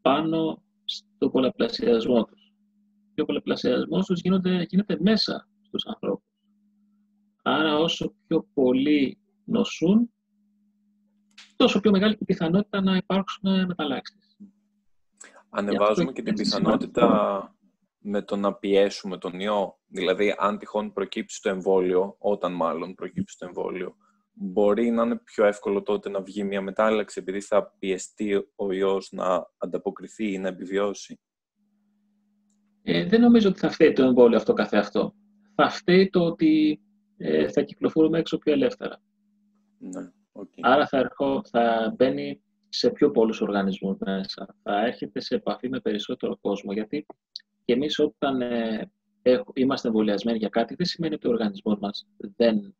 πάνω 0.00 0.62
στο 0.84 1.30
πολλαπλασιασμό 1.30 2.24
τους. 2.24 2.52
Και 3.14 3.20
ο 3.20 3.24
πολλαπλασιασμός 3.24 4.06
τους 4.06 4.20
γίνεται, 4.20 4.66
γίνεται 4.68 4.96
μέσα 5.00 5.48
στους 5.62 5.86
ανθρώπους. 5.86 6.28
Άρα 7.42 7.76
όσο 7.78 8.14
πιο 8.26 8.46
πολύ 8.54 9.18
νοσούν, 9.44 10.12
τόσο 11.60 11.80
πιο 11.80 11.90
μεγάλη 11.90 12.16
η 12.20 12.24
πιθανότητα 12.24 12.80
να 12.80 12.96
υπάρξουν 12.96 13.66
μεταλλάξεις. 13.66 14.36
Ανεβάζουμε 15.50 16.12
και 16.12 16.22
την 16.22 16.34
πιθανότητα 16.34 17.54
με 17.98 18.22
το 18.22 18.36
να 18.36 18.54
πιέσουμε 18.54 19.18
τον 19.18 19.40
ιό. 19.40 19.78
Δηλαδή, 19.86 20.34
αν 20.38 20.58
τυχόν 20.58 20.92
προκύψει 20.92 21.42
το 21.42 21.48
εμβόλιο, 21.48 22.16
όταν 22.18 22.52
μάλλον 22.52 22.94
προκύψει 22.94 23.38
το 23.38 23.46
εμβόλιο, 23.46 23.96
μπορεί 24.32 24.90
να 24.90 25.02
είναι 25.02 25.16
πιο 25.16 25.44
εύκολο 25.44 25.82
τότε 25.82 26.08
να 26.08 26.22
βγει 26.22 26.44
μια 26.44 26.60
μετάλλαξη 26.60 27.20
επειδή 27.20 27.40
θα 27.40 27.74
πιεστεί 27.78 28.34
ο 28.54 28.72
ιός 28.72 29.08
να 29.12 29.46
ανταποκριθεί 29.58 30.32
ή 30.32 30.38
να 30.38 30.48
επιβιώσει. 30.48 31.20
Ε, 32.82 33.04
δεν 33.04 33.20
νομίζω 33.20 33.48
ότι 33.48 33.58
θα 33.58 33.70
φταίει 33.70 33.92
το 33.92 34.02
εμβόλιο 34.02 34.36
αυτό 34.36 34.52
καθεαυτό. 34.52 35.14
Θα 35.54 35.70
φταίει 35.70 36.10
το 36.10 36.20
ότι 36.20 36.80
ε, 37.16 37.48
θα 37.48 37.62
κυκλοφορούμε 37.62 38.18
έξω 38.18 38.38
πιο 38.38 38.52
ελεύθερα. 38.52 39.02
Ναι. 39.78 40.19
Okay. 40.32 40.60
Άρα 40.60 40.86
θα, 40.86 40.98
ερχό, 40.98 41.42
θα 41.44 41.94
μπαίνει 41.96 42.42
σε 42.68 42.90
πιο 42.90 43.10
πολλούς 43.10 43.40
οργανισμούς 43.40 43.96
μέσα. 43.98 44.56
Θα 44.62 44.86
έρχεται 44.86 45.20
σε 45.20 45.34
επαφή 45.34 45.68
με 45.68 45.80
περισσότερο 45.80 46.36
κόσμο. 46.36 46.72
Γιατί 46.72 47.06
και 47.64 47.72
εμείς 47.72 47.98
όταν 47.98 48.40
ε, 48.42 48.90
είμαστε 49.54 49.88
εμβολιασμένοι 49.88 50.38
για 50.38 50.48
κάτι, 50.48 50.74
δεν 50.74 50.86
σημαίνει 50.86 51.14
ότι 51.14 51.26
ο 51.26 51.30
οργανισμός 51.30 51.78
μας 51.78 52.06
δεν 52.36 52.74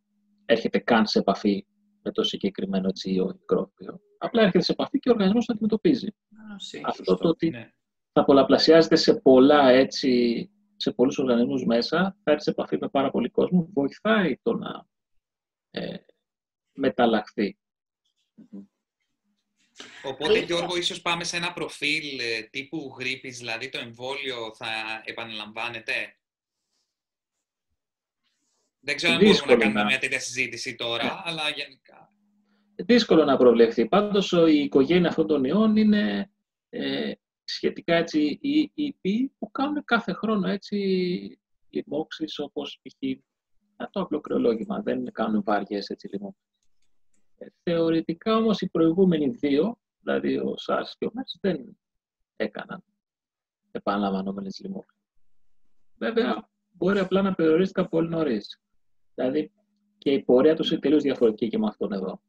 έρχεται 0.45 0.79
καν 0.79 1.07
σε 1.07 1.19
επαφή 1.19 1.67
με 2.03 2.11
το 2.11 2.23
συγκεκριμένο 2.23 2.91
ή 3.05 3.21
μικρόβιο. 3.21 4.01
Απλά 4.19 4.43
έρχεται 4.43 4.65
σε 4.65 4.73
επαφή 4.73 4.99
και 4.99 5.09
ο 5.09 5.13
οργανισμός 5.13 5.47
το 5.47 5.53
αντιμετωπίζει. 5.53 6.09
Αυτό 6.85 7.15
το 7.17 7.29
ότι 7.29 7.51
ναι. 7.51 7.71
θα 8.13 8.25
πολλαπλασιάζεται 8.25 8.97
σε 8.97 9.15
πολλά 9.15 9.69
έτσι, 9.69 10.51
σε 10.77 10.93
πολλούς 10.93 11.19
οργανισμούς 11.19 11.65
μέσα, 11.65 12.17
θα 12.23 12.31
έρθει 12.31 12.43
σε 12.43 12.51
επαφή 12.51 12.77
με 12.81 12.89
πάρα 12.89 13.11
πολύ 13.11 13.29
κόσμο, 13.29 13.69
βοηθάει 13.73 14.37
το 14.43 14.55
να 14.55 14.87
ε, 15.71 15.95
μεταλλαχθεί. 16.81 17.59
Οπότε, 20.05 20.39
Γιώργο, 20.39 20.77
ίσως 20.77 21.01
πάμε 21.03 21.25
σε 21.25 21.37
ένα 21.37 21.53
προφίλ 21.53 22.19
ε, 22.19 22.43
τύπου 22.43 22.97
γρήπης, 22.99 23.39
δηλαδή 23.39 23.69
το 23.69 23.79
εμβόλιο 23.79 24.55
θα 24.55 24.67
επαναλαμβάνεται; 25.05 25.93
Δεν 28.81 28.97
ξέρω 28.97 29.13
αν 29.13 29.19
μπορούμε 29.19 29.55
να 29.55 29.57
κάνουμε 29.57 29.85
μια 29.85 29.99
τέτοια 29.99 30.21
συζήτηση 30.21 30.75
τώρα, 30.75 31.05
ναι. 31.05 31.11
αλλά 31.25 31.49
γενικά. 31.51 32.13
Δύσκολο 32.75 33.25
να 33.25 33.37
προβλεφθεί. 33.37 33.87
Πάντως, 33.87 34.33
η 34.33 34.59
οικογένεια 34.59 35.09
αυτών 35.09 35.27
των 35.27 35.45
ιών 35.45 35.77
είναι 35.77 36.33
ε, 36.71 37.13
σχετικά 37.45 37.95
έτσι 37.95 38.39
οι 38.41 38.71
ιπποί 38.75 39.33
που 39.39 39.51
κάνουν 39.51 39.85
κάθε 39.85 40.13
χρόνο 40.13 40.49
έτσι 40.49 40.77
λοιμώξεις 41.71 42.39
όπως 42.39 42.81
π.χ. 42.83 43.19
το 43.91 44.01
απλό 44.01 44.21
κρεολόγημα. 44.21 44.81
Δεν 44.83 45.13
κάνουν 45.13 45.43
βάριες 45.43 45.89
έτσι 45.89 46.09
λοιμώξεις. 46.13 46.50
Θεωρητικά 47.63 48.37
όμως 48.37 48.61
οι 48.61 48.71
προηγούμενοι 48.71 49.29
δύο, 49.29 49.79
δηλαδή 50.01 50.37
ο 50.37 50.57
ΣΑΡΣ 50.57 50.97
και 50.99 51.07
ο 51.07 51.11
ΜΕΡΣ, 51.13 51.39
δεν 51.41 51.79
έκαναν 52.37 52.85
επαναλαμβανόμενες 53.71 54.61
λοιμώξεις. 54.63 55.01
Βέβαια, 55.99 56.51
μπορεί 56.71 56.99
απλά 56.99 57.23
να 57.23 57.35
περιορίστηκαν 57.35 57.89
πολύ 57.89 58.09
νωρίς. 58.09 58.61
Δηλαδή, 59.15 59.53
και 59.99 60.13
η 60.13 60.23
πορεία 60.23 60.57
τους 60.57 60.71
είναι 60.71 60.81
τελείως 60.81 61.03
διαφορετική 61.03 61.49
και 61.49 61.59
με 61.59 61.67
αυτόν 61.67 61.93
εδώ. 61.93 62.23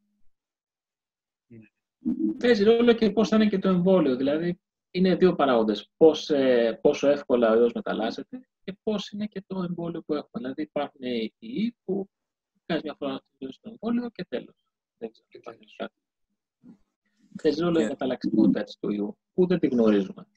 Mm. 1.49 2.35
Παίζει 2.37 2.63
ρόλο 2.63 2.93
και 2.93 3.11
πώς 3.11 3.27
θα 3.27 3.35
είναι 3.35 3.47
και 3.47 3.59
το 3.59 3.69
εμβόλιο. 3.69 4.15
Δηλαδή, 4.15 4.59
είναι 4.91 5.15
δύο 5.15 5.35
παράγοντες. 5.35 5.91
Πώς, 5.97 6.29
ε, 6.29 6.79
πόσο 6.81 7.07
εύκολα 7.07 7.51
ο 7.51 7.55
ιός 7.55 7.73
μεταλλάσσεται 7.73 8.47
και 8.63 8.77
πώς 8.83 9.11
είναι 9.11 9.25
και 9.25 9.43
το 9.47 9.63
εμβόλιο 9.63 10.01
που 10.01 10.13
έχουμε. 10.13 10.29
Δηλαδή, 10.33 10.61
υπάρχουν 10.61 11.01
οι 11.03 11.33
ιοί 11.39 11.75
που 11.83 12.09
κάνεις 12.65 12.83
μια 12.83 12.95
φορά 12.97 13.21
το 13.37 13.59
εμβόλιο 13.61 14.09
και 14.09 14.25
τέλος. 14.29 14.65
Δεν 15.01 15.11
ξέρω 15.11 15.43
κάτι. 15.43 15.65
Παίζει 17.43 17.61
ρόλο 17.61 17.79
η 17.79 17.85
μεταλλαξιμότητα 17.85 18.63
του 18.79 18.91
ιού, 18.91 19.17
που 19.33 19.47
δεν 19.47 19.59
τη 19.59 19.67
γνωρίζουμε. 19.67 20.27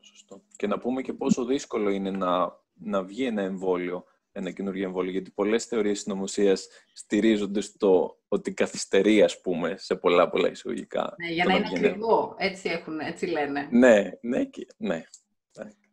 Σωστό. 0.00 0.42
Και 0.56 0.66
να 0.66 0.78
πούμε 0.78 1.02
και 1.02 1.12
πόσο 1.12 1.44
δύσκολο 1.44 1.90
είναι 1.90 2.10
να, 2.10 2.60
να 2.72 3.02
βγει 3.02 3.24
ένα 3.24 3.42
εμβόλιο, 3.42 4.04
ένα 4.32 4.50
καινούργιο 4.50 4.84
εμβόλιο, 4.84 5.10
γιατί 5.10 5.30
πολλές 5.30 5.64
θεωρίες 5.64 6.00
συνωμοσίας 6.00 6.68
στηρίζονται 6.92 7.60
στο 7.60 8.18
ότι 8.28 8.54
καθυστερεί, 8.54 9.22
ας 9.22 9.40
πούμε, 9.40 9.74
σε 9.76 9.96
πολλά 9.96 10.28
πολλά 10.30 10.50
εισαγωγικά. 10.50 11.14
Ναι, 11.18 11.32
για 11.32 11.44
να 11.44 11.54
είναι 11.54 11.68
ακριβό. 11.76 12.34
Έτσι, 12.38 12.68
έχουν, 12.68 13.00
έτσι 13.00 13.26
λένε. 13.26 13.68
Ναι, 13.70 14.10
ναι, 14.20 14.44
και, 14.44 14.66
ναι. 14.76 15.02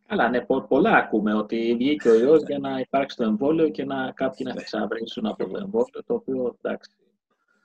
Καλά, 0.06 0.28
ναι, 0.28 0.46
πολλά 0.68 0.96
ακούμε 0.96 1.34
ότι 1.34 1.74
βγήκε 1.76 2.08
ο 2.08 2.18
ιός 2.18 2.42
για 2.42 2.58
να 2.58 2.78
υπάρξει 2.78 3.16
το 3.16 3.24
εμβόλιο 3.24 3.68
και 3.68 3.84
να 3.84 4.12
κάποιοι 4.12 4.46
να 4.48 4.60
εξαβρίσουν 4.60 5.26
από 5.26 5.48
το 5.48 5.58
εμβόλιο, 5.58 6.04
το 6.06 6.14
οποίο 6.14 6.58
εντάξει. 6.62 6.90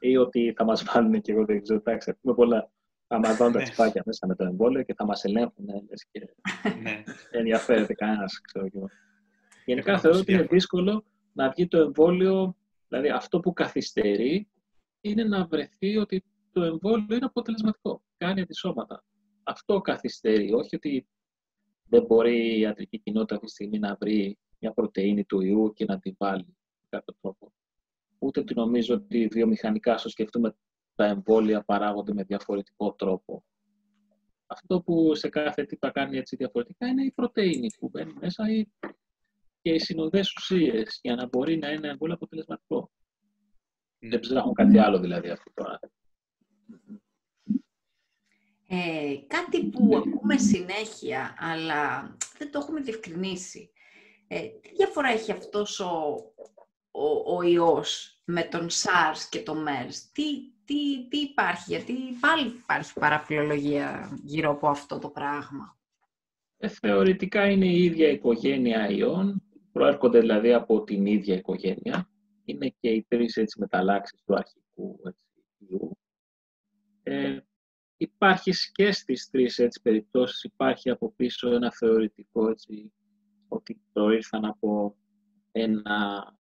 Ή 0.07 0.17
ότι 0.17 0.53
θα 0.57 0.63
μας 0.63 0.83
βάλουν 0.83 1.21
και 1.21 1.31
εγώ 1.31 1.45
δεν 1.45 1.61
ξέρω, 1.61 1.79
εντάξει, 1.79 2.09
ακούμε 2.09 2.33
πολλά. 2.33 2.71
Θα 3.07 3.19
μας 3.19 3.37
βάλουν 3.37 3.53
τα 3.53 3.59
ναι. 3.59 3.65
τσιπάκια 3.65 4.03
μέσα 4.05 4.27
με 4.27 4.35
το 4.35 4.43
εμβόλιο 4.43 4.83
και 4.83 4.93
θα 4.93 5.05
μας 5.05 5.23
ελέγχουν, 5.23 5.65
λες, 5.89 6.07
και 6.11 6.19
ναι. 6.19 7.03
δεν 7.03 7.05
ενδιαφέρεται 7.31 7.93
κανένας, 7.93 8.41
ξέρω 8.41 8.67
εγώ. 8.73 8.89
Γενικά 9.65 9.99
θεωρώ 9.99 10.17
ότι 10.17 10.33
είναι 10.33 10.43
δύσκολο 10.43 11.05
να 11.33 11.49
βγει 11.49 11.67
το 11.67 11.77
εμβόλιο, 11.77 12.55
δηλαδή 12.87 13.09
αυτό 13.09 13.39
που 13.39 13.53
καθυστερεί 13.53 14.47
είναι 15.01 15.23
να 15.23 15.45
βρεθεί 15.45 15.97
ότι 15.97 16.23
το 16.51 16.63
εμβόλιο 16.63 17.15
είναι 17.15 17.25
αποτελεσματικό, 17.25 18.01
κάνει 18.17 18.41
αντισώματα. 18.41 19.03
Αυτό 19.43 19.81
καθυστερεί, 19.81 20.53
όχι 20.53 20.75
ότι 20.75 21.07
δεν 21.89 22.03
μπορεί 22.03 22.55
η 22.55 22.59
ιατρική 22.59 22.99
κοινότητα 22.99 23.35
αυτή 23.35 23.47
τη 23.47 23.51
στιγμή 23.51 23.79
να 23.79 23.97
βρει 23.99 24.37
μια 24.59 24.71
πρωτεΐνη 24.71 25.23
του 25.25 25.41
ιού 25.41 25.73
και 25.73 25.85
να 25.85 25.99
τη 25.99 26.11
βάλει 26.17 26.45
με 26.81 26.87
κάποιο 26.89 27.15
τρόπο. 27.21 27.53
Ούτε 28.19 28.39
ότι 28.39 28.53
νομίζω 28.53 28.95
ότι 28.95 29.27
βιομηχανικά, 29.27 29.97
στο 29.97 30.09
σκεφτούμε, 30.09 30.55
τα 30.95 31.05
εμβόλια 31.05 31.63
παράγονται 31.63 32.13
με 32.13 32.23
διαφορετικό 32.23 32.93
τρόπο. 32.93 33.43
Αυτό 34.45 34.81
που 34.81 35.15
σε 35.15 35.29
κάθε 35.29 35.63
τι 35.63 35.75
θα 35.75 35.89
κάνει 35.89 36.17
έτσι 36.17 36.35
διαφορετικά 36.35 36.87
είναι 36.87 37.03
η 37.03 37.11
πρωτεΐνη 37.11 37.67
που 37.79 37.89
μπαίνει 37.89 38.13
μέσα 38.19 38.51
ή 38.51 38.65
και 39.61 39.71
οι 39.71 39.79
συνοδές 39.79 40.33
ουσίες 40.33 40.99
για 41.01 41.15
να 41.15 41.27
μπορεί 41.27 41.57
να 41.57 41.71
είναι 41.71 41.87
εμβόλιο 41.87 42.15
αποτελεσματικό. 42.15 42.91
Δεν 43.99 44.19
ψάχνω 44.19 44.51
κάτι 44.51 44.77
άλλο 44.77 44.99
δηλαδή 44.99 45.29
αυτό 45.29 45.51
τώρα. 45.53 45.79
Ε, 48.67 49.15
κάτι 49.27 49.65
που 49.65 49.97
ακούμε 49.97 50.37
συνέχεια, 50.37 51.35
αλλά 51.39 52.15
δεν 52.37 52.51
το 52.51 52.59
έχουμε 52.59 52.81
διευκρινίσει. 52.81 53.69
Ε, 54.27 54.41
τι 54.41 54.69
διαφορά 54.75 55.09
έχει 55.09 55.31
αυτός 55.31 55.79
ο, 55.79 56.15
ο, 56.95 57.35
ο 57.35 57.41
ιός 57.41 58.19
με 58.25 58.43
τον 58.43 58.67
SARS 58.69 59.27
και 59.29 59.43
το 59.43 59.53
MERS. 59.53 59.93
Τι, 60.13 60.23
τι, 60.65 61.07
τι 61.07 61.17
υπάρχει, 61.17 61.63
γιατί 61.67 61.93
πάλι 62.19 62.47
υπάρχει 62.47 62.93
παραφιλολογία 62.93 64.19
γύρω 64.23 64.51
από 64.51 64.67
αυτό 64.67 64.99
το 64.99 65.09
πράγμα. 65.09 65.77
Ε, 66.57 66.67
θεωρητικά 66.67 67.49
είναι 67.49 67.65
η 67.65 67.83
ίδια 67.83 68.09
οικογένεια 68.09 68.89
ιών, 68.89 69.43
προέρχονται 69.71 70.19
δηλαδή 70.19 70.53
από 70.53 70.83
την 70.83 71.05
ίδια 71.05 71.35
οικογένεια. 71.35 72.09
Είναι 72.45 72.75
και 72.79 72.89
οι 72.89 73.05
τρεις 73.07 73.37
έτσι, 73.37 73.59
μεταλλάξεις 73.59 74.19
του 74.25 74.35
αρχικού 74.35 74.99
έτσι, 75.03 75.45
ιού. 75.57 75.97
Ε, 77.03 77.37
υπάρχει 77.97 78.51
και 78.71 78.91
στις 78.91 79.29
τρεις 79.29 79.59
έτσι, 79.59 79.81
περιπτώσεις, 79.81 80.43
υπάρχει 80.43 80.89
από 80.89 81.13
πίσω 81.15 81.51
ένα 81.51 81.71
θεωρητικό 81.71 82.49
έτσι, 82.49 82.93
ότι 83.47 83.81
προήρθαν 83.93 84.45
από 84.45 84.97
ένα, 85.51 86.34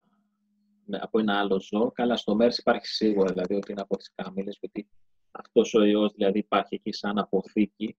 από 1.01 1.19
ένα 1.19 1.39
άλλο 1.39 1.59
ζώο. 1.61 1.91
Καλά, 1.91 2.15
στο 2.15 2.35
μέρος 2.35 2.57
υπάρχει 2.57 2.87
σίγουρα 2.87 3.31
δηλαδή 3.31 3.55
ότι 3.55 3.71
είναι 3.71 3.81
από 3.81 3.97
τις 3.97 4.11
καμήλες, 4.15 4.59
ότι 4.61 4.87
αυτός 5.31 5.73
ο 5.73 5.83
ιός 5.83 6.13
δηλαδή 6.13 6.39
υπάρχει 6.39 6.75
εκεί 6.75 6.91
σαν 6.91 7.17
αποθήκη. 7.17 7.97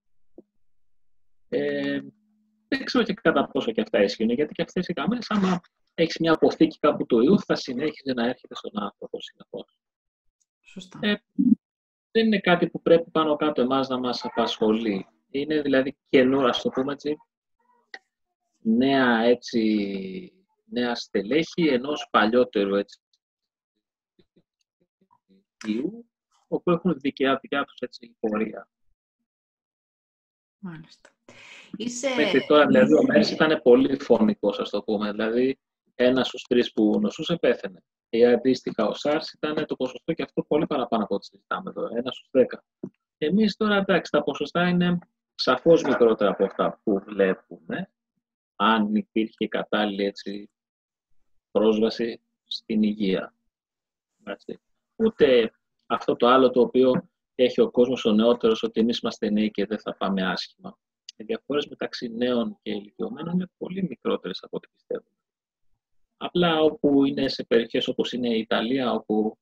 Ε, 1.49 2.01
δεν 2.69 2.85
ξέρω 2.85 3.05
και 3.05 3.15
κατά 3.15 3.49
πόσο 3.49 3.73
και 3.73 3.81
αυτά 3.81 4.03
ισχύουν, 4.03 4.31
γιατί 4.31 4.55
και 4.55 4.63
αυτές 4.63 4.89
οι 4.89 4.93
καμήλες, 4.93 5.31
άμα 5.31 5.61
έχεις 5.95 6.17
μια 6.21 6.33
αποθήκη 6.33 6.79
κάπου 6.79 7.07
του 7.07 7.21
ιού, 7.21 7.41
θα 7.41 7.55
συνέχιζε 7.55 8.13
να 8.15 8.27
έρχεται 8.27 8.55
στον 8.55 8.83
άνθρωπο 8.83 9.19
συνεχώς. 9.21 9.79
Σωστά. 10.61 10.99
Ε, 11.03 11.15
δεν 12.11 12.27
είναι 12.27 12.39
κάτι 12.39 12.69
που 12.69 12.83
πρέπει 12.83 13.11
πάνω 13.11 13.37
κάτω 13.37 13.63
εμάς 13.63 13.89
να 13.89 13.99
μας 13.99 14.25
απασχολεί. 14.25 15.07
Είναι 15.31 15.61
δηλαδή 15.61 15.97
καινούρας, 16.09 16.57
ας 16.57 16.63
το 16.63 16.69
πούμε 16.69 16.93
έτσι, 16.93 17.17
νέα, 18.59 19.23
έτσι, 19.23 20.44
νέα 20.75 20.95
στελέχη 20.95 21.67
ενός 21.69 22.09
παλιότερου 22.11 22.75
έτσι, 22.75 22.99
όπου 26.49 26.71
έχουν 26.71 26.99
δικιά, 26.99 27.39
δικιά 27.43 27.65
τους 27.65 27.79
έτσι, 27.79 28.17
πορεία. 28.21 28.69
Μάλιστα. 30.59 31.11
Είσαι... 31.77 32.15
Μέχρι 32.15 32.47
τώρα, 32.47 32.67
δηλαδή, 32.67 32.95
ο 32.95 33.03
Μέρς 33.03 33.31
ήταν 33.31 33.63
πολύ 33.63 33.99
φωνικός, 34.01 34.59
ας 34.59 34.71
το 34.71 34.83
πούμε. 34.83 35.11
Δηλαδή, 35.11 35.59
ένας 35.95 36.27
στους 36.27 36.43
τρεις 36.43 36.73
που 36.73 37.01
νοσούσε 37.01 37.37
πέθαινε. 37.37 37.85
Ή 38.09 38.25
αντίστοιχα 38.25 38.87
ο 38.87 38.93
SARS 39.03 39.23
ήταν 39.35 39.67
το 39.67 39.77
ποσοστό 39.77 40.13
και 40.13 40.23
αυτό 40.23 40.43
πολύ 40.43 40.67
παραπάνω 40.67 41.05
από 41.05 41.15
ό,τι 41.15 41.25
συζητάμε 41.25 41.71
εδώ, 41.71 41.87
ένας 41.97 42.17
στους 42.17 42.29
δέκα. 42.31 42.65
Εμείς 43.19 43.57
τώρα, 43.57 43.77
εντάξει, 43.77 44.11
τα 44.11 44.23
ποσοστά 44.23 44.69
είναι 44.69 44.99
σαφώς 45.35 45.83
μικρότερα 45.83 46.31
από 46.31 46.45
αυτά 46.45 46.81
που 46.83 47.01
βλέπουμε, 47.07 47.91
αν 48.57 48.95
υπήρχε 48.95 49.49
κατάλληλη 49.49 50.05
έτσι, 50.05 50.51
πρόσβαση 51.59 52.21
στην 52.45 52.83
υγεία. 52.83 53.35
Έτσι. 54.25 54.61
Ούτε 54.97 55.53
αυτό 55.87 56.17
το 56.17 56.27
άλλο 56.27 56.51
το 56.51 56.61
οποίο 56.61 57.09
έχει 57.35 57.61
ο 57.61 57.71
κόσμος 57.71 58.05
ο 58.05 58.13
νεότερος, 58.13 58.63
ότι 58.63 58.81
εμείς 58.81 58.99
είμαστε 58.99 59.31
νέοι 59.31 59.51
και 59.51 59.67
δεν 59.67 59.79
θα 59.79 59.97
πάμε 59.97 60.27
άσχημα. 60.27 60.79
Οι 61.17 61.25
διαφορές 61.25 61.67
μεταξύ 61.67 62.09
νέων 62.09 62.59
και 62.63 62.71
ηλικιωμένων 62.71 63.35
είναι 63.35 63.51
πολύ 63.59 63.83
μικρότερες 63.83 64.43
από 64.43 64.57
ό,τι 64.57 64.69
πιστεύουμε. 64.75 65.17
Απλά 66.17 66.61
όπου 66.61 67.05
είναι 67.05 67.29
σε 67.29 67.45
περιοχές 67.45 67.89
όπως 67.89 68.13
είναι 68.13 68.29
η 68.29 68.39
Ιταλία, 68.39 68.93
όπου 68.93 69.39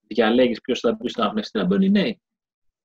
διαλέγεις 0.00 0.60
ποιος 0.60 0.80
θα 0.80 0.92
μπει 0.92 1.08
στον 1.08 1.24
αυνεστήρα, 1.24 1.64
μπαίνουν 1.64 1.84
οι 1.84 1.90
νέοι. 1.90 2.20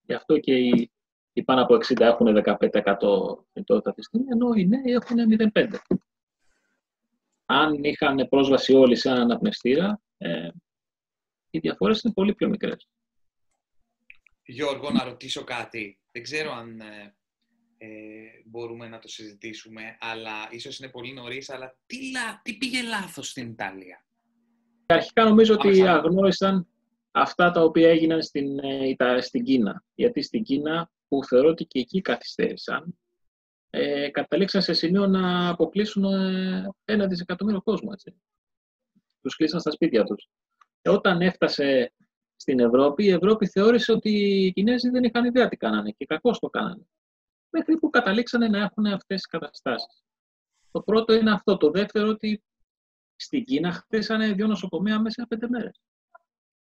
Γι' 0.01 0.13
αυτό 0.13 0.39
και 0.39 0.57
οι, 0.57 0.91
οι 1.33 1.43
πάνω 1.43 1.61
από 1.61 1.75
60 1.75 1.99
έχουν 1.99 2.27
15% 2.27 2.57
μητότητα 3.53 3.89
αυτή 3.89 4.01
τη 4.01 4.03
στιγμή, 4.03 4.25
ενώ 4.31 4.53
οι 4.53 4.67
νέοι 4.67 4.93
έχουν 4.93 5.17
0,5%. 5.53 5.77
Αν 7.45 7.83
είχαν 7.83 8.27
πρόσβαση 8.29 8.73
όλοι 8.73 8.95
σε 8.95 9.09
έναν 9.09 9.21
αναπνευστήρα, 9.21 10.01
ε, 10.17 10.49
οι 11.49 11.59
διαφορές 11.59 12.01
είναι 12.01 12.13
πολύ 12.13 12.33
πιο 12.33 12.49
μικρές. 12.49 12.87
Γιώργο, 14.45 14.89
να 14.89 15.03
ρωτήσω 15.03 15.43
κάτι. 15.43 15.99
Δεν 16.11 16.23
ξέρω 16.23 16.51
αν 16.51 16.79
ε, 16.79 17.15
ε, 17.77 17.87
μπορούμε 18.45 18.87
να 18.87 18.99
το 18.99 19.07
συζητήσουμε, 19.07 19.97
αλλά 19.99 20.47
ίσως 20.51 20.79
είναι 20.79 20.89
πολύ 20.89 21.13
νωρίς, 21.13 21.49
αλλά 21.49 21.77
τι, 21.85 21.97
τι 22.41 22.57
πήγε 22.57 22.81
λάθος 22.81 23.29
στην 23.29 23.49
Ιταλία; 23.49 24.05
Αρχικά 24.85 25.23
νομίζω 25.23 25.53
ότι 25.53 25.87
αγνώρισαν 25.87 26.67
αυτά 27.11 27.51
τα 27.51 27.63
οποία 27.63 27.89
έγιναν 27.89 28.21
στην, 28.23 28.59
ε, 28.59 29.21
στην 29.21 29.43
Κίνα. 29.43 29.83
Γιατί 29.95 30.21
στην 30.21 30.43
Κίνα, 30.43 30.91
που 31.07 31.25
θεωρώ 31.25 31.49
ότι 31.49 31.65
και 31.65 31.79
εκεί 31.79 32.01
καθυστέρησαν, 32.01 32.99
ε, 33.75 34.09
καταλήξαν 34.09 34.61
σε 34.61 34.73
σημείο 34.73 35.07
να 35.07 35.49
αποκλείσουν 35.49 36.03
ε, 36.03 36.69
ένα 36.85 37.07
δισεκατομμύριο 37.07 37.61
κόσμο. 37.61 37.89
Έτσι. 37.93 38.21
Τους 39.21 39.35
κλείσαν 39.35 39.59
στα 39.59 39.71
σπίτια 39.71 40.03
τους. 40.03 40.29
Ε, 40.81 40.89
όταν 40.89 41.21
έφτασε 41.21 41.93
στην 42.35 42.59
Ευρώπη, 42.59 43.03
η 43.03 43.09
Ευρώπη 43.09 43.47
θεώρησε 43.47 43.91
ότι 43.91 44.09
οι 44.45 44.53
Κινέζοι 44.53 44.89
δεν 44.89 45.03
είχαν 45.03 45.25
ιδέα 45.25 45.47
τι 45.47 45.57
κάνανε 45.57 45.91
και 45.91 46.05
κακώς 46.05 46.39
το 46.39 46.49
κάνανε 46.49 46.87
μέχρι 47.49 47.77
που 47.77 47.89
καταλήξανε 47.89 48.47
να 48.47 48.59
έχουν 48.59 48.85
αυτές 48.85 49.21
τις 49.21 49.25
καταστάσεις. 49.25 50.03
Το 50.71 50.81
πρώτο 50.81 51.13
είναι 51.13 51.31
αυτό. 51.31 51.57
Το 51.57 51.71
δεύτερο 51.71 52.07
ότι 52.07 52.43
στην 53.15 53.43
Κίνα 53.43 53.71
χτίσανε 53.71 54.33
δύο 54.33 54.47
νοσοκομεία 54.47 54.99
μέσα 54.99 55.21
σε 55.21 55.27
πέντε 55.27 55.47
μέρες 55.49 55.81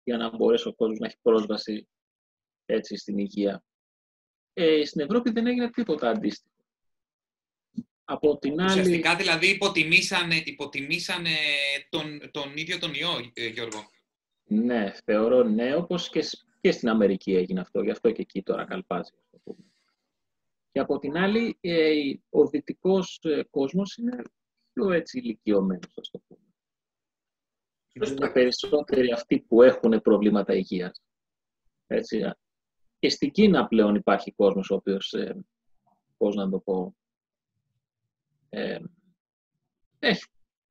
για 0.02 0.16
να 0.16 0.36
μπορέσει 0.36 0.68
ο 0.68 0.74
κόσμος 0.74 0.98
να 0.98 1.06
έχει 1.06 1.18
πρόσβαση 1.22 1.88
έτσι 2.64 2.96
στην 2.96 3.18
υγεία. 3.18 3.64
Ε, 4.52 4.84
στην 4.84 5.00
Ευρώπη 5.00 5.30
δεν 5.30 5.46
έγινε 5.46 5.70
τίποτα 5.70 6.10
αντίστοιχο. 6.10 6.51
Από 8.12 8.38
την 8.38 8.60
άλλη... 8.60 8.70
Ουσιαστικά 8.70 9.16
δηλαδή 9.16 9.50
υποτιμήσανε, 9.50 10.42
υποτιμήσανε 10.44 11.30
τον, 11.88 12.30
τον 12.30 12.56
ίδιο 12.56 12.78
τον 12.78 12.94
ιό, 12.94 13.30
ε, 13.34 13.46
Γιώργο. 13.46 13.90
Ναι, 14.44 14.92
θεωρώ 15.04 15.42
ναι, 15.42 15.74
όπως 15.74 16.08
και, 16.08 16.24
και 16.60 16.70
στην 16.70 16.88
Αμερική 16.88 17.34
έγινε 17.34 17.60
αυτό. 17.60 17.82
Γι' 17.82 17.90
αυτό 17.90 18.10
και 18.10 18.22
εκεί 18.22 18.42
τώρα 18.42 18.64
καλπάζει. 18.64 19.10
Και 20.72 20.80
από 20.80 20.98
την 20.98 21.16
άλλη, 21.16 21.56
ε, 21.60 21.92
ο 22.30 22.46
δυτικός 22.46 23.20
ε, 23.22 23.42
κόσμος 23.50 23.96
είναι 23.96 24.22
πιο 24.72 24.90
έτσι 24.90 25.18
ηλικιωμένος, 25.18 25.94
ας 25.96 26.10
το 26.10 26.22
πούμε. 26.26 26.40
Είναι 27.92 28.32
περισσότεροι 28.32 29.12
αυτοί 29.12 29.40
που 29.40 29.62
έχουν 29.62 30.00
προβλήματα 30.02 30.54
υγείας. 30.54 31.02
Έτσι. 31.86 32.32
Και 32.98 33.08
στην 33.08 33.30
Κίνα 33.30 33.66
πλέον 33.66 33.94
υπάρχει 33.94 34.32
κόσμος 34.32 34.70
ο 34.70 34.74
οποίος, 34.74 35.12
ε, 35.12 35.44
πώς 36.16 36.34
να 36.34 36.50
το 36.50 36.58
πω, 36.58 36.96
ε, 38.54 38.78
έχει 39.98 40.24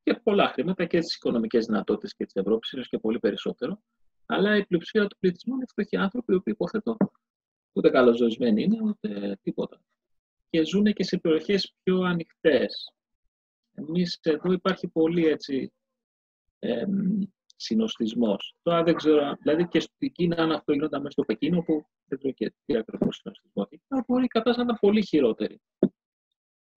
και 0.03 0.13
πολλά 0.23 0.47
χρήματα 0.47 0.85
και 0.85 0.99
τις 0.99 1.15
οικονομικές 1.15 1.65
δυνατότητες 1.65 2.15
και 2.15 2.25
της 2.25 2.35
Ευρώπης, 2.35 2.71
ίσως 2.71 2.87
και 2.87 2.97
πολύ 2.97 3.19
περισσότερο. 3.19 3.81
Αλλά 4.25 4.57
η 4.57 4.65
πλειοψηφία 4.65 5.07
του 5.07 5.17
πληθυσμού 5.19 5.55
είναι 5.55 5.65
φτωχοί 5.67 5.97
άνθρωποι, 5.97 6.33
οι 6.33 6.35
οποίοι 6.35 6.53
υποθέτω 6.57 6.97
ούτε 7.73 7.89
καλοζωισμένοι 7.89 8.63
είναι, 8.63 8.77
ούτε 8.81 9.39
τίποτα. 9.41 9.81
Και 10.49 10.65
ζουν 10.65 10.93
και 10.93 11.03
σε 11.03 11.17
περιοχές 11.17 11.75
πιο 11.83 12.01
ανοιχτές. 12.01 12.93
Εμείς 13.73 14.19
εδώ 14.21 14.51
υπάρχει 14.51 14.87
πολύ 14.87 15.25
έτσι 15.25 15.73
ε, 16.59 16.85
συνοστισμός. 17.55 18.55
Τώρα 18.61 18.83
δεν 18.83 18.95
ξέρω, 18.95 19.35
δηλαδή 19.41 19.67
και 19.67 19.79
στην 19.79 20.11
Κίνα, 20.11 20.35
αν 20.35 20.51
αυτό 20.51 20.73
γινόταν 20.73 21.01
μέσα 21.01 21.11
στο 21.11 21.23
Πεκίνο, 21.23 21.61
που 21.61 21.85
δεν 22.05 22.17
ξέρω 22.17 22.33
και 22.33 22.53
τι 22.65 22.77
ακριβώς 22.77 23.15
συνοστισμός 23.15 23.67
έχει, 23.69 24.03
μπορεί 24.07 24.23
η 24.23 24.27
κατάσταση 24.27 24.57
να 24.57 24.63
ήταν 24.63 24.77
πολύ 24.79 25.05
χειρότερη. 25.05 25.61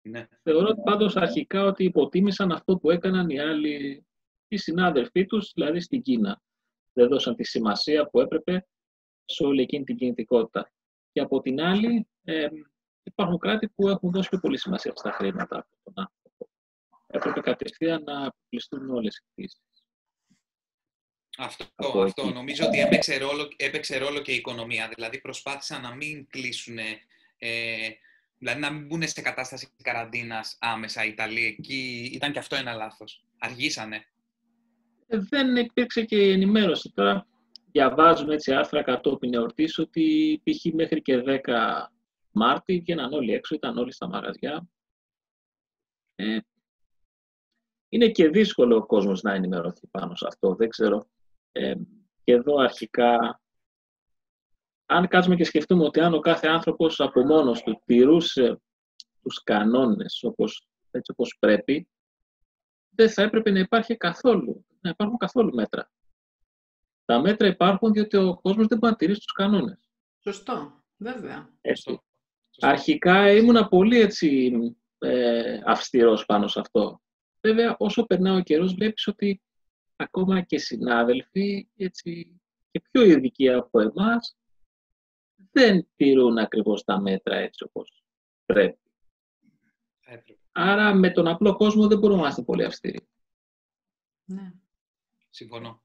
Ναι. 0.06 0.28
Θεωρώ 0.44 0.68
ότι 0.68 0.82
πάντως 0.84 1.16
αρχικά 1.16 1.64
ότι 1.64 1.84
υποτίμησαν 1.84 2.52
αυτό 2.52 2.78
που 2.78 2.92
έκαναν 2.92 3.30
οι 3.30 3.40
άλλοι, 3.40 4.06
οι 4.48 4.58
συνάδελφοί 4.58 5.26
τους, 5.26 5.52
δηλαδή 5.56 5.80
στην 5.80 6.02
Κίνα. 6.02 6.42
Δεν 6.94 7.08
δώσαν 7.08 7.36
τη 7.36 7.44
σημασία 7.44 8.10
που 8.10 8.20
έπρεπε 8.20 8.68
σε 9.26 9.44
όλη 9.44 9.62
εκείνη 9.62 9.84
την 9.84 9.96
κινητικότητα. 9.96 10.72
Και 11.12 11.20
από 11.20 11.42
την 11.42 11.62
άλλη, 11.62 12.08
ε, 12.24 12.48
υπάρχουν 13.04 13.38
κράτη 13.38 13.70
που 13.70 13.90
έχουν 13.90 14.12
δώσει 14.12 14.30
πιο 14.30 14.40
πολύ 14.40 14.58
σημασία 14.58 14.94
στα 14.96 15.12
χρήματα 15.12 15.58
από 15.58 15.78
τον 15.84 15.94
άνθρωπο. 15.96 16.50
Έπρεπε 17.08 17.40
κατευθείαν 17.40 18.04
να 18.04 18.26
αποκλειστούν 18.26 18.90
όλες 18.90 19.18
οι 19.18 19.22
κτήσεις. 19.32 19.62
Αυτό, 21.38 21.66
Από 21.76 22.02
αυτό. 22.02 22.22
εκεί. 22.22 22.34
Νομίζω 22.34 22.66
ότι 22.66 22.80
έπαιξε 22.80 23.18
ρόλο, 23.18 23.48
έπαιξε 23.56 23.98
ρόλο 23.98 24.22
και 24.22 24.32
η 24.32 24.36
οικονομία. 24.36 24.92
Δηλαδή 24.96 25.22
προσπάθησαν 25.22 25.82
να 25.82 25.96
μην 25.96 26.28
κλείσουν, 26.28 26.78
ε, 27.38 27.90
δηλαδή 28.44 28.60
να 28.60 28.72
μην 28.72 28.86
μπουν 28.86 29.08
σε 29.08 29.22
κατάσταση 29.22 29.68
καραντίνας 29.84 30.58
άμεσα 30.60 31.06
οι 31.06 31.10
Ιταλοί. 31.10 31.46
Εκεί 31.46 32.10
ήταν 32.14 32.32
και 32.32 32.40
αυτό 32.40 32.56
ένα 32.56 32.74
λάθος. 32.74 33.26
Αργήσανε. 33.40 34.06
Ε, 35.08 35.18
δεν 35.18 35.56
υπήρξε 35.56 36.04
και 36.06 36.16
η 36.16 36.32
ενημέρωση. 36.32 36.92
Τώρα 36.96 37.28
διαβάζουμε 37.72 38.34
έτσι 38.34 38.54
άρθρα 38.54 38.84
κατόπιν 38.84 39.34
εορτής 39.34 39.78
ότι 39.78 40.42
π.χ. 40.44 40.74
μέχρι 40.74 41.02
και 41.02 41.24
10 41.26 41.40
Μάρτη 42.32 42.80
βγαίναν 42.80 43.14
όλοι 43.14 43.34
έξω, 43.34 43.56
ήταν 43.56 43.78
όλοι 43.78 43.94
στα 43.94 44.08
μαγαζιά. 44.08 44.68
Ε, 46.16 46.38
είναι 47.90 48.10
και 48.10 48.30
δύσκολο 48.30 48.76
ο 48.76 48.86
κόσμος 48.86 49.22
να 49.22 49.34
ενημερωθεί 49.34 49.88
πάνω 49.88 50.16
σε 50.16 50.26
αυτό, 50.28 50.56
δεν 50.56 50.70
ξέρω. 50.70 51.08
Ε, 51.52 51.74
και 52.24 52.32
εδώ 52.32 52.56
αρχικά, 52.56 53.42
αν 54.94 55.08
κάτσουμε 55.08 55.36
και 55.36 55.44
σκεφτούμε 55.44 55.84
ότι 55.84 56.00
αν 56.00 56.14
ο 56.14 56.20
κάθε 56.20 56.48
άνθρωπος 56.48 57.00
από 57.00 57.26
μόνος 57.26 57.64
του 57.64 57.82
τηρούσε 57.86 58.62
τους 59.22 59.44
κανόνες 59.44 60.24
όπως, 60.24 60.68
έτσι 60.92 61.12
όπως 61.12 61.38
πρέπει, 61.40 61.88
δεν 62.90 63.10
θα 63.10 63.22
έπρεπε 63.22 63.52
να 63.52 63.60
υπάρχει 63.60 63.98
καθόλου, 63.98 64.66
να 64.82 64.90
υπάρχουν 64.90 65.18
καθόλου 65.18 65.54
μέτρα. 65.54 65.92
Τα 67.06 67.20
μέτρα 67.20 67.48
υπάρχουν 67.48 67.92
διότι 67.92 68.18
ο 68.18 68.40
κόσμος 68.42 68.68
δεν 68.68 68.78
μπορεί 68.78 68.92
να 68.92 68.98
τηρήσει 68.98 69.20
τους 69.20 69.32
κανόνες. 69.32 69.90
Σωστό, 70.20 70.84
βέβαια. 70.98 71.50
Έτσι. 71.62 71.82
Σωστό. 71.82 72.04
Σωστό. 72.50 72.68
Αρχικά 72.68 73.32
ήμουνα 73.32 73.68
πολύ 73.68 74.00
έτσι 74.00 74.52
ε, 74.98 75.60
αυστηρός 75.66 76.26
πάνω 76.26 76.48
σε 76.48 76.60
αυτό. 76.60 77.02
Βέβαια, 77.42 77.76
όσο 77.80 78.06
περνάει 78.06 78.38
ο 78.38 78.44
καιρός, 78.44 78.74
βλέπεις 78.74 79.08
ότι 79.08 79.42
ακόμα 79.96 80.42
και 80.42 80.58
συνάδελφοι 80.58 81.68
έτσι, 81.78 82.42
και 82.72 82.82
πιο 82.92 83.04
ειδικοί 83.04 83.50
από 83.50 83.80
εμάς 83.80 84.38
δεν 85.54 85.88
τηρούν 85.96 86.38
ακριβώς 86.38 86.84
τα 86.84 87.02
μέτρα 87.02 87.36
έτσι 87.36 87.64
όπως 87.64 88.04
πρέπει. 88.46 88.78
Θα 90.00 90.12
έπρεπε. 90.14 90.40
Άρα 90.52 90.94
με 90.94 91.12
τον 91.12 91.28
απλό 91.28 91.56
κόσμο 91.56 91.88
δεν 91.88 91.98
μπορούμε 91.98 92.20
να 92.20 92.24
είμαστε 92.26 92.42
πολύ 92.44 92.64
αυστηροί. 92.64 93.08
Ναι. 94.26 94.52
Συμφωνώ. 95.30 95.82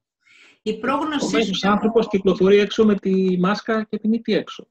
Η 0.62 0.70
Ο 0.70 0.78
πρόγνωσή 0.78 1.36
μέσος 1.36 1.58
σου... 1.58 1.68
άνθρωπος 1.68 2.08
κυκλοφορεί 2.08 2.56
έξω 2.56 2.84
με 2.84 2.94
τη 2.94 3.38
μάσκα 3.38 3.84
και 3.84 3.98
τη 3.98 4.08
μύτη 4.08 4.34
έξω. 4.34 4.68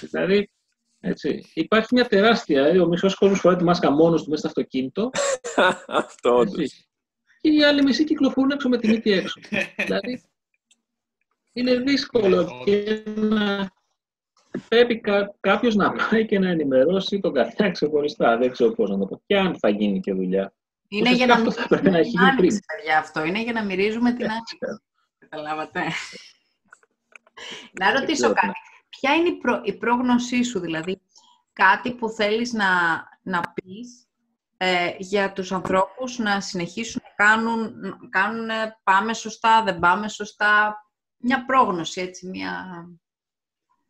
δηλαδή, 0.00 0.50
έτσι, 1.00 1.50
υπάρχει 1.54 1.94
μια 1.94 2.06
τεράστια, 2.06 2.60
δηλαδή, 2.62 2.78
ο 2.78 2.86
μισός 2.86 3.14
κόσμος 3.14 3.40
φοράει 3.40 3.58
τη 3.58 3.64
μάσκα 3.64 3.90
μόνος 3.90 4.22
του 4.22 4.28
μέσα 4.30 4.40
στο 4.40 4.48
αυτοκίνητο 4.48 5.10
Αυτό 5.86 6.36
όντως. 6.36 6.58
έτσι, 6.58 6.86
και 7.40 7.50
οι 7.50 7.64
άλλοι 7.64 7.82
μισοί 7.82 8.04
κυκλοφορούν 8.04 8.50
έξω 8.50 8.68
με 8.68 8.78
τη 8.78 8.88
μύτη 8.88 9.10
έξω. 9.10 9.40
δηλαδή, 9.84 10.22
είναι 11.52 11.74
δύσκολο 11.74 12.62
και 12.64 13.02
να 13.16 13.70
πρέπει 14.68 15.00
κά, 15.00 15.34
κάποιος 15.40 15.74
να 15.74 15.92
πάει 15.92 16.26
και 16.26 16.38
να 16.38 16.48
ενημερώσει 16.48 17.20
τον 17.20 17.32
καθένα 17.32 17.70
ξεχωριστά. 17.70 18.36
Δεν 18.36 18.50
ξέρω 18.50 18.70
πώς 18.72 18.90
να 18.90 18.98
το 18.98 19.06
πω. 19.06 19.22
Και 19.26 19.36
αν 19.38 19.58
θα 19.58 19.68
γίνει 19.68 20.00
και 20.00 20.12
δουλειά. 20.12 20.54
Είναι 20.88 21.02
Ουσιαστικά 21.10 21.24
για 21.34 21.42
να 21.42 21.48
αυτό 21.48 21.60
θα 21.62 21.68
πρέπει 21.68 21.90
να 21.90 21.98
έχει 21.98 22.10
την 22.10 22.20
γίνει 22.20 22.30
πριν. 22.36 22.38
άνοιξη, 22.48 22.60
παιδιά, 22.76 22.98
αυτό. 22.98 23.24
Είναι 23.24 23.42
για 23.42 23.52
να 23.52 23.64
μυρίζουμε 23.64 24.12
την 24.12 24.30
άνοιξη. 24.30 24.58
Καταλάβατε. 25.18 25.80
να 27.80 27.90
ρωτήσω 27.92 28.14
ξέρω. 28.14 28.32
κάτι. 28.32 28.52
Ποια 28.88 29.14
είναι 29.14 29.28
η, 29.28 29.32
προ- 29.32 29.66
η 29.66 29.72
πρόγνωσή 29.76 30.42
σου, 30.42 30.58
δηλαδή, 30.60 31.00
κάτι 31.52 31.94
που 31.94 32.08
θέλεις 32.08 32.52
να, 32.52 32.66
να 33.22 33.40
πεις 33.54 34.06
ε, 34.56 34.94
για 34.98 35.32
τους 35.32 35.52
ανθρώπους 35.52 36.18
να 36.18 36.40
συνεχίσουν 36.40 37.02
να 37.04 37.24
κάνουν, 37.24 37.80
να 37.80 38.08
κάνουν 38.10 38.48
ε, 38.48 38.78
πάμε 38.82 39.14
σωστά, 39.14 39.62
δεν 39.62 39.78
πάμε 39.78 40.08
σωστά. 40.08 40.76
Μια 41.22 41.44
πρόγνωση, 41.44 42.00
έτσι, 42.00 42.26
μια... 42.26 42.86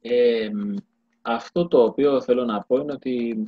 Ε, 0.01 0.51
αυτό 1.23 1.69
το 1.69 1.83
οποίο 1.83 2.23
θέλω 2.23 2.45
να 2.45 2.63
πω 2.63 2.77
είναι 2.77 2.93
ότι 2.93 3.45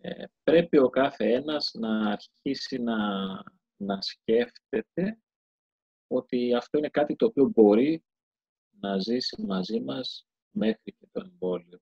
ε, 0.00 0.24
πρέπει 0.42 0.78
ο 0.78 0.88
κάθε 0.88 1.32
ένας 1.32 1.70
να 1.74 2.10
αρχίσει 2.10 2.78
να, 2.78 2.96
να 3.76 4.00
σκέφτεται 4.00 5.18
ότι 6.06 6.54
αυτό 6.54 6.78
είναι 6.78 6.88
κάτι 6.88 7.16
το 7.16 7.26
οποίο 7.26 7.50
μπορεί 7.54 8.04
να 8.80 8.98
ζήσει 8.98 9.42
μαζί 9.42 9.80
μας 9.80 10.26
μέχρι 10.50 10.92
και 10.98 11.08
το 11.12 11.20
εμβόλιο. 11.20 11.80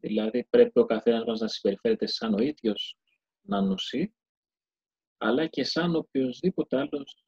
Δηλαδή 0.00 0.44
πρέπει 0.44 0.78
ο 0.78 0.84
καθένας 0.84 1.24
μας 1.24 1.40
να 1.40 1.48
συμπεριφέρεται 1.48 2.06
σαν 2.06 2.34
ο 2.34 2.42
ίδιος 2.42 2.98
να 3.40 3.60
νοσεί, 3.60 4.14
αλλά 5.16 5.46
και 5.46 5.64
σαν 5.64 5.96
οποιοδήποτε 5.96 6.76
άλλος, 6.78 7.24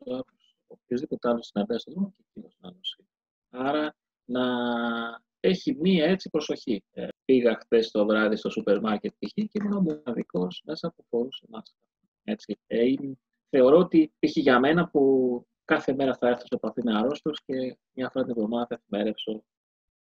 οποιοδήποτε 0.67 1.29
άλλος 1.29 1.47
συναντάει 1.47 1.79
στον 1.79 1.93
δρόμο 1.93 2.15
και 2.17 2.25
εκείνος 2.29 2.57
να 2.61 2.73
νοσεί. 2.73 3.08
Άρα 3.51 3.97
να 4.25 4.45
έχει 5.41 5.77
μία 5.81 6.07
έτσι 6.07 6.31
προσοχή. 6.31 6.85
Ε, 6.91 7.09
πήγα 7.25 7.55
χθες 7.61 7.91
το 7.91 8.07
βράδυ 8.07 8.37
στο 8.37 8.51
σούπερ 8.51 8.81
μάρκετ 8.81 9.13
π.χ. 9.19 9.33
και 9.33 9.45
ήμουν 9.53 9.73
ο 9.73 9.81
μοναδικός 9.81 10.63
μέσα 10.67 10.93
που 10.97 11.05
φορούσε 11.09 11.47
μάσκα. 11.49 11.77
Έτσι. 12.23 12.59
Ε, 12.67 12.85
είναι- 12.87 13.19
θεωρώ 13.49 13.79
ότι 13.79 14.13
π.χ. 14.19 14.37
για 14.37 14.59
μένα 14.59 14.89
που 14.89 15.03
κάθε 15.65 15.95
μέρα 15.95 16.15
θα 16.15 16.29
έρθω 16.29 16.41
σε 16.41 16.55
επαφή 16.55 16.83
με 16.85 16.97
αρρώστους 16.99 17.43
και 17.45 17.79
μια 17.93 18.11
φορά 18.11 18.25
την 18.25 18.35
εβδομάδα 18.37 18.67
θα 18.67 18.75
εφημερεύσω 18.75 19.45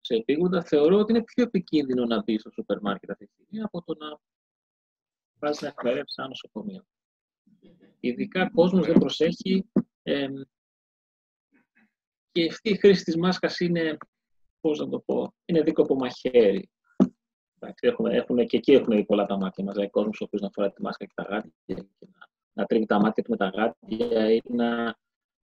σε 0.02 0.14
επίγοντα, 0.16 0.64
θεωρώ 0.64 0.98
ότι 1.00 1.12
είναι 1.12 1.24
πιο 1.24 1.44
επικίνδυνο 1.44 2.06
να 2.06 2.24
μπει 2.24 2.38
στο 2.38 2.50
σούπερ 2.52 2.82
μάρκετ 2.82 3.10
αυτή 3.12 3.26
τη 3.26 3.32
στιγμή 3.32 3.62
από 3.64 3.84
το 3.84 3.96
να 4.06 4.20
πας 5.40 5.62
να 5.62 5.68
εφημερεύσει 5.68 6.16
ένα 6.18 6.28
νοσοκομείο. 6.28 6.86
Ειδικά 8.00 8.50
κόσμος 8.50 8.86
δεν 8.86 8.98
προσέχει 8.98 9.70
ε, 10.04 10.28
και 12.36 12.48
αυτή 12.50 12.70
η 12.70 12.78
χρήση 12.78 13.04
της 13.04 13.18
μάσκας 13.18 13.60
είναι, 13.60 13.98
πώς 14.62 14.80
να 14.80 14.90
το 14.90 15.00
πω, 15.00 15.34
είναι 15.46 15.62
δίκοπο 15.62 15.96
μαχαίρι. 15.96 16.70
Εντάξει, 17.56 17.88
έχουμε, 17.88 18.16
έχουμε, 18.16 18.44
και 18.44 18.58
εκεί 18.58 18.72
έχουμε 18.72 19.04
πολλά 19.04 19.26
τα 19.26 19.38
μάτια 19.38 19.64
μας. 19.64 19.74
Δηλαδή, 19.74 19.92
κόσμος 19.92 20.22
ο 20.22 20.24
οποίος 20.24 20.42
να 20.42 20.50
φοράει 20.54 20.72
τη 20.72 20.82
μάσκα 20.82 21.06
και 21.06 21.12
τα 21.16 21.24
γάτια 21.24 21.52
και 21.66 21.74
να, 21.74 22.28
να 22.54 22.66
τρίβει 22.66 22.86
τα 22.86 23.00
μάτια 23.00 23.24
του 23.24 23.30
με 23.30 23.38
τα 23.38 23.48
γάτια 23.48 24.34
ή 24.34 24.42
να 24.50 24.96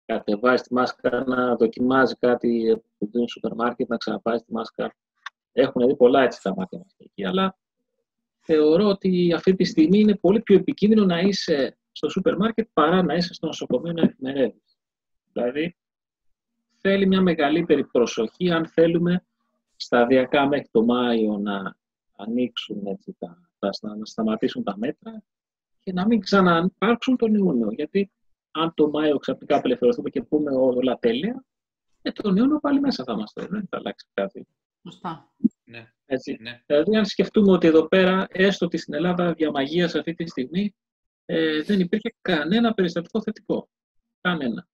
κατεβάζει 0.05 0.63
τη 0.63 0.75
μάσκα, 0.75 1.25
να 1.27 1.57
δοκιμάζει 1.57 2.15
κάτι 2.15 2.83
που 2.99 3.11
δίνει 3.13 3.29
στο 3.29 3.41
σούπερ 3.41 3.55
μάρκετ, 3.55 3.89
να 3.89 3.97
ξαναπάει 3.97 4.39
τη 4.39 4.53
μάσκα. 4.53 4.95
Έχουν 5.53 5.87
δει 5.87 5.97
πολλά 5.97 6.23
έτσι 6.23 6.43
τα 6.43 6.55
μάτια 6.55 6.79
μας 6.79 6.95
εκεί. 6.99 7.25
Αλλά 7.25 7.59
θεωρώ 8.41 8.89
ότι 8.89 9.33
αυτή 9.33 9.55
τη 9.55 9.65
στιγμή 9.65 9.99
είναι 9.99 10.17
πολύ 10.17 10.41
πιο 10.41 10.57
επικίνδυνο 10.57 11.05
να 11.05 11.19
είσαι 11.19 11.79
στο 11.93 12.09
σούπερ 12.09 12.37
μάρκετ 12.37 12.69
παρά 12.73 13.03
να 13.03 13.15
είσαι 13.15 13.35
στο 13.35 13.47
νοσοκομείο 13.47 13.93
να 13.93 14.03
εφημερεύεις. 14.03 14.79
Δηλαδή, 15.33 15.77
θέλει 16.89 17.07
μια 17.07 17.21
μεγαλύτερη 17.21 17.85
προσοχή 17.85 18.51
αν 18.51 18.67
θέλουμε 18.67 19.25
σταδιακά 19.77 20.49
μέχρι 20.49 20.69
το 20.71 20.85
Μάιο 20.85 21.39
να 21.39 21.77
ανοίξουν 22.17 22.87
έτσι, 22.87 23.17
τα, 23.19 23.51
τα, 23.59 23.71
να 23.97 24.05
σταματήσουν 24.05 24.63
τα 24.63 24.77
μέτρα 24.77 25.23
και 25.81 25.93
να 25.93 26.07
μην 26.07 26.21
ξαναυπάρξουν 26.21 27.17
τον 27.17 27.35
Ιούνιο. 27.35 27.71
Γιατί 27.71 28.11
αν 28.51 28.75
το 28.75 28.91
Μάιο 28.91 29.19
ξαφνικά 29.19 29.57
απελευθερωθούμε 29.57 30.11
και 30.11 30.23
πούμε 30.23 30.51
όλα 30.51 30.99
τέλεια, 30.99 31.45
ε, 32.03 32.11
τον 32.11 32.37
Ιούνιο 32.37 32.59
πάλι 32.61 32.81
μέσα 32.81 33.05
θα 33.05 33.13
είμαστε. 33.13 33.47
Δεν 33.47 33.67
θα 33.71 33.77
αλλάξει 33.77 34.07
κάτι. 34.15 34.47
Σωστά. 34.83 35.33
Ναι, 35.65 35.93
Έτσι. 36.07 36.37
ναι. 36.41 36.63
Δηλαδή, 36.67 36.97
αν 36.97 37.05
σκεφτούμε 37.05 37.53
ότι 37.53 37.67
εδώ 37.67 37.89
πέρα, 37.89 38.27
έστω 38.31 38.67
ότι 38.67 38.77
στην 38.77 38.95
Ελλάδα 38.95 39.33
διαμαγείας 39.33 39.95
αυτή 39.95 40.15
τη 40.15 40.27
στιγμή, 40.27 40.75
ε, 41.25 41.63
δεν 41.63 41.81
υπήρχε 41.81 42.15
κανένα 42.21 42.75
περιστατικό 42.75 43.23
θετικό. 43.23 43.69
Κανένα. 44.21 44.69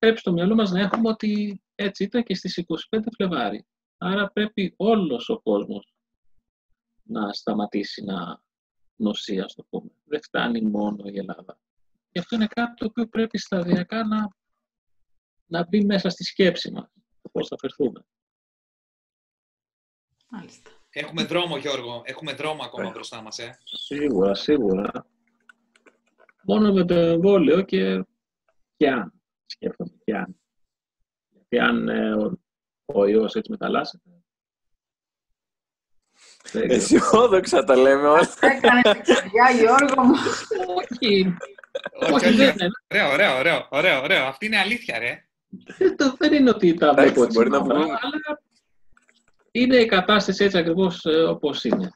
Πρέπει 0.00 0.18
στο 0.18 0.32
μυαλό 0.32 0.54
μας 0.54 0.70
να 0.70 0.80
έχουμε 0.80 1.08
ότι 1.08 1.62
έτσι 1.74 2.04
ήταν 2.04 2.22
και 2.22 2.34
στις 2.34 2.64
25 2.90 3.00
Φλεβάρι. 3.16 3.66
Άρα 3.98 4.30
πρέπει 4.30 4.74
όλος 4.76 5.28
ο 5.28 5.40
κόσμος 5.40 5.94
να 7.02 7.32
σταματήσει 7.32 8.04
να 8.04 8.42
νοσεί, 8.96 9.40
ας 9.40 9.54
το 9.54 9.66
πούμε. 9.70 9.90
Δεν 10.04 10.22
φτάνει 10.22 10.60
μόνο 10.62 11.08
η 11.08 11.18
Ελλάδα. 11.18 11.58
Και 12.10 12.18
αυτό 12.18 12.34
είναι 12.36 12.46
κάτι 12.46 12.74
το 12.74 12.84
οποίο 12.84 13.06
πρέπει 13.06 13.38
σταδιακά 13.38 14.04
να, 14.06 14.36
να 15.46 15.66
μπει 15.68 15.84
μέσα 15.84 16.08
στη 16.08 16.24
σκέψη 16.24 16.70
μας. 16.72 16.90
Το 17.22 17.28
πώς 17.28 17.48
θα 17.48 17.56
φερθούμε. 17.58 18.06
Μάλιστα. 20.30 20.70
Έχουμε 20.90 21.24
δρόμο, 21.24 21.56
Γιώργο. 21.56 22.02
Έχουμε 22.04 22.32
δρόμο 22.32 22.62
ακόμα 22.62 22.88
Ε. 22.88 22.90
μπροστά 22.90 23.22
μας, 23.22 23.38
ε. 23.38 23.58
Σίγουρα, 23.64 24.34
σίγουρα. 24.34 25.06
Μόνο 26.42 26.72
με 26.72 26.84
το 26.84 26.94
εμβόλιο 26.94 27.62
και, 27.62 28.04
και 28.76 28.90
αν. 28.90 29.19
Σκέφτομαι 29.50 29.90
και 30.04 30.16
αν. 30.16 30.40
Γιατί 31.30 31.58
αν 31.58 31.88
ε, 31.88 32.14
ο, 32.14 32.38
ο 32.84 33.06
ιός 33.06 33.34
έτσι 33.34 33.50
μεταλλάσσεται, 33.50 34.10
Αισιόδοξα 36.52 37.64
τα 37.64 37.76
λέμε 37.76 38.08
όλα. 38.08 38.28
Έκανες 38.40 38.82
καρδιά, 38.82 39.50
Γιώργο 39.58 40.02
μου. 40.02 40.14
Όχι. 40.76 41.36
Όχι, 42.12 42.34
δεν 42.34 42.48
όχι. 42.48 42.64
είναι. 42.64 42.70
Ωραίο, 42.88 43.12
ωραίο, 43.12 43.36
ωραίο, 43.38 43.68
ωραίο, 43.70 44.02
ωραίο. 44.02 44.24
Αυτή 44.24 44.46
είναι 44.46 44.58
αλήθεια, 44.58 44.98
ρε. 44.98 45.24
Δεν, 45.78 45.96
το- 45.96 46.14
δεν 46.18 46.32
είναι 46.32 46.50
ότι 46.50 46.74
τα 46.74 46.86
Εντάξει, 46.88 47.04
βλέπω 47.04 47.22
έτσι 47.24 47.36
μπορεί 47.38 47.50
να 47.50 47.58
μαύρα, 47.60 47.74
βγουν. 47.78 47.90
αλλά 48.00 48.42
είναι 49.50 49.76
η 49.76 49.86
κατάσταση 49.86 50.44
έτσι 50.44 50.58
ακριβώς 50.58 51.04
ε, 51.04 51.22
όπως 51.22 51.64
είναι. 51.64 51.90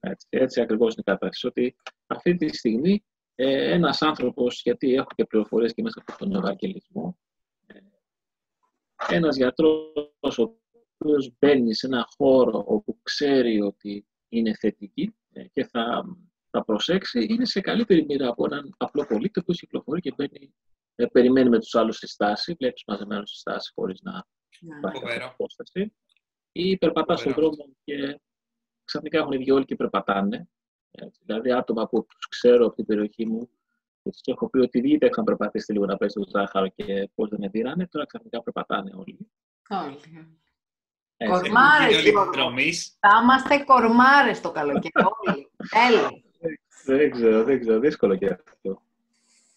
Έτσι, 0.00 0.26
έτσι 0.30 0.60
ακριβώς 0.60 0.92
είναι 0.92 1.02
η 1.06 1.10
κατάσταση. 1.10 1.46
Ότι 1.46 1.76
αυτή 2.06 2.36
τη 2.36 2.56
στιγμή 2.56 3.04
ε, 3.40 3.72
ένας 3.72 4.02
άνθρωπος, 4.02 4.60
γιατί 4.62 4.94
έχω 4.94 5.08
και 5.14 5.24
πληροφορίες 5.24 5.74
και 5.74 5.82
μέσα 5.82 6.02
από 6.06 6.18
τον 6.18 6.34
Ευαγγελισμό, 6.34 7.18
ε, 7.66 7.78
ένας 9.08 9.36
γιατρός 9.36 10.38
ο 10.38 10.58
οποίος 10.98 11.34
μπαίνει 11.38 11.74
σε 11.74 11.86
ένα 11.86 12.06
χώρο 12.16 12.64
όπου 12.66 12.98
ξέρει 13.02 13.60
ότι 13.60 14.06
είναι 14.28 14.54
θετική 14.54 15.14
ε, 15.32 15.44
και 15.52 15.64
θα, 15.64 16.04
θα 16.50 16.64
προσέξει, 16.64 17.26
είναι 17.30 17.44
σε 17.44 17.60
καλύτερη 17.60 18.04
μοίρα 18.04 18.28
από 18.28 18.44
έναν 18.44 18.74
απλό 18.76 19.06
πολίτη 19.06 19.42
που 19.42 19.52
κυκλοφορεί 19.52 20.00
και 20.00 20.12
μπαίνει, 20.16 20.54
ε, 20.94 21.06
περιμένει 21.06 21.48
με 21.48 21.58
τους 21.58 21.74
άλλους 21.74 21.96
στη 21.96 22.06
στάση, 22.08 22.54
βλέπεις 22.58 22.82
μαζεμένο 22.86 23.26
στη 23.26 23.38
στάση 23.38 23.72
χωρίς 23.74 24.00
να 24.02 24.24
υπάρχει 24.58 24.98
Φοβερό. 24.98 25.18
κάποια 25.18 25.26
απόσταση. 25.26 25.94
Ή 26.52 26.78
περπατά 26.78 27.16
στον 27.16 27.32
Φοβερό. 27.32 27.52
δρόμο 27.52 27.76
και 27.84 28.20
ξαφνικά 28.84 29.18
έχουν 29.18 29.36
βγει 29.38 29.50
όλοι 29.50 29.64
και 29.64 29.76
περπατάνε. 29.76 30.48
Έτσι. 30.90 31.20
Δηλαδή, 31.24 31.52
άτομα 31.52 31.88
που 31.88 32.06
τους 32.06 32.28
ξέρω 32.28 32.66
από 32.66 32.74
την 32.74 32.86
περιοχή 32.86 33.26
μου, 33.26 33.50
που 34.02 34.10
τους 34.10 34.20
έχω 34.24 34.48
πει 34.50 34.58
ότι 34.58 34.96
δεν 34.98 35.10
να 35.16 35.24
περπατήσετε 35.24 35.72
λίγο 35.72 35.86
να 35.86 35.96
πέσετε 35.96 36.24
το 36.24 36.38
ζάχαρο 36.38 36.68
και 36.68 37.10
πώς 37.14 37.28
δεν 37.28 37.38
με 37.40 37.48
δίνανε, 37.48 37.86
τώρα 37.86 38.06
ξαφνικά 38.06 38.42
περπατάνε 38.42 38.90
όλοι. 38.94 39.30
Όλοι. 39.68 39.98
Έτσι. 41.16 41.32
Κορμάρες, 41.32 41.88
Είναι 41.88 41.96
όλοι 41.96 42.10
Γιώργο. 42.10 42.32
δρομής. 42.32 42.96
Θα 43.00 43.08
είμαστε 43.22 43.58
κορμάρες 43.64 44.40
το 44.40 44.52
καλοκαίρι 44.52 44.92
όλοι. 45.26 45.50
Τέλει. 45.70 46.22
Δεν 46.84 47.10
ξέρω, 47.10 47.44
δεν 47.44 47.60
ξέρω, 47.60 47.78
δύσκολο 47.78 48.16
και 48.16 48.26
αυτό. 48.26 48.82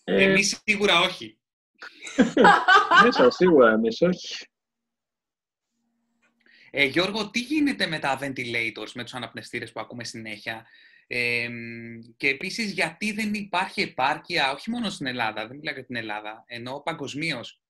Ε, 0.03 0.23
Εμείς 0.23 0.61
σίγουρα 0.65 0.99
όχι. 0.99 1.37
μέσα 3.03 3.29
σίγουρα, 3.29 3.71
εμείς 3.71 4.01
όχι. 4.01 4.45
Ε, 6.71 6.83
Γιώργο, 6.83 7.29
τι 7.29 7.39
γίνεται 7.39 7.87
με 7.87 7.99
τα 7.99 8.19
ventilators, 8.21 8.91
με 8.93 9.03
τους 9.03 9.13
αναπνευστήρες 9.13 9.71
που 9.71 9.79
ακούμε 9.79 10.03
συνέχεια; 10.03 10.65
Ε, 11.13 11.49
και 12.17 12.27
επίσης 12.27 12.71
γιατί 12.71 13.11
δεν 13.11 13.33
υπάρχει 13.33 13.81
επάρκεια, 13.81 14.51
όχι 14.51 14.69
μόνο 14.69 14.89
στην 14.89 15.05
Ελλάδα, 15.05 15.47
δεν 15.47 15.57
μιλάω 15.57 15.73
για 15.73 15.85
την 15.85 15.95
Ελλάδα, 15.95 16.43
ενώ 16.47 16.81
παγκοσμίως. 16.85 17.61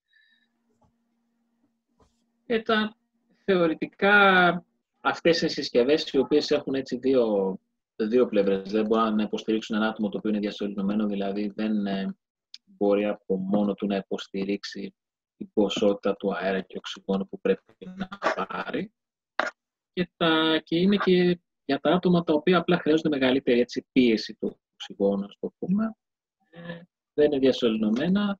Ε, 2.46 2.62
τα 2.62 2.98
θεωρητικά 3.46 4.66
αυτές 5.02 5.42
οι 5.42 5.48
συσκευές 5.48 6.12
οι 6.12 6.18
οποίες 6.18 6.52
έχουν 6.52 6.74
έτσι 6.74 6.98
δύο, 6.98 7.58
δύο 7.96 8.28
πλευρές 8.28 8.72
δεν 8.72 8.86
μπορούν 8.86 9.16
να 9.16 9.24
υποστηρίξουν 9.24 9.76
ένα 9.76 9.88
άτομο 9.88 10.10
το 10.10 10.18
οποίο 10.18 10.30
είναι 10.30 10.40
διασωληνωμένο, 10.40 11.08
δηλαδή 11.08 11.52
δεν 11.56 11.86
ε, 11.86 12.16
μπορεί 12.66 13.06
από 13.06 13.38
μόνο 13.38 13.74
του 13.74 13.88
να 13.88 13.96
υποστηρίξει 13.96 14.96
την 15.38 15.50
ποσότητα 15.54 16.16
του 16.16 16.36
αέρα 16.36 16.62
και 16.62 16.78
οξυγόνου 16.78 17.28
που 17.28 17.40
πρέπει 17.40 17.62
να 17.96 18.08
πάρει 18.36 18.94
και, 19.94 20.10
τα, 20.18 20.62
και 20.64 20.78
είναι 20.78 20.98
και 20.98 21.40
για 21.66 21.80
τα 21.80 21.92
άτομα 21.92 22.24
τα 22.24 22.34
οποία 22.34 22.58
απλά 22.58 22.78
χρειάζονται 22.78 23.10
μεγαλύτερη 23.10 23.60
έτσι, 23.60 23.86
πίεση 23.92 24.36
του 24.40 24.60
οξυγόνου, 24.74 25.26
ας 25.26 25.38
το 25.40 25.54
πούμε. 25.60 25.96
Ε, 26.50 26.80
δεν 27.14 27.26
είναι 27.26 27.40
διασωληνωμένα 27.40 28.40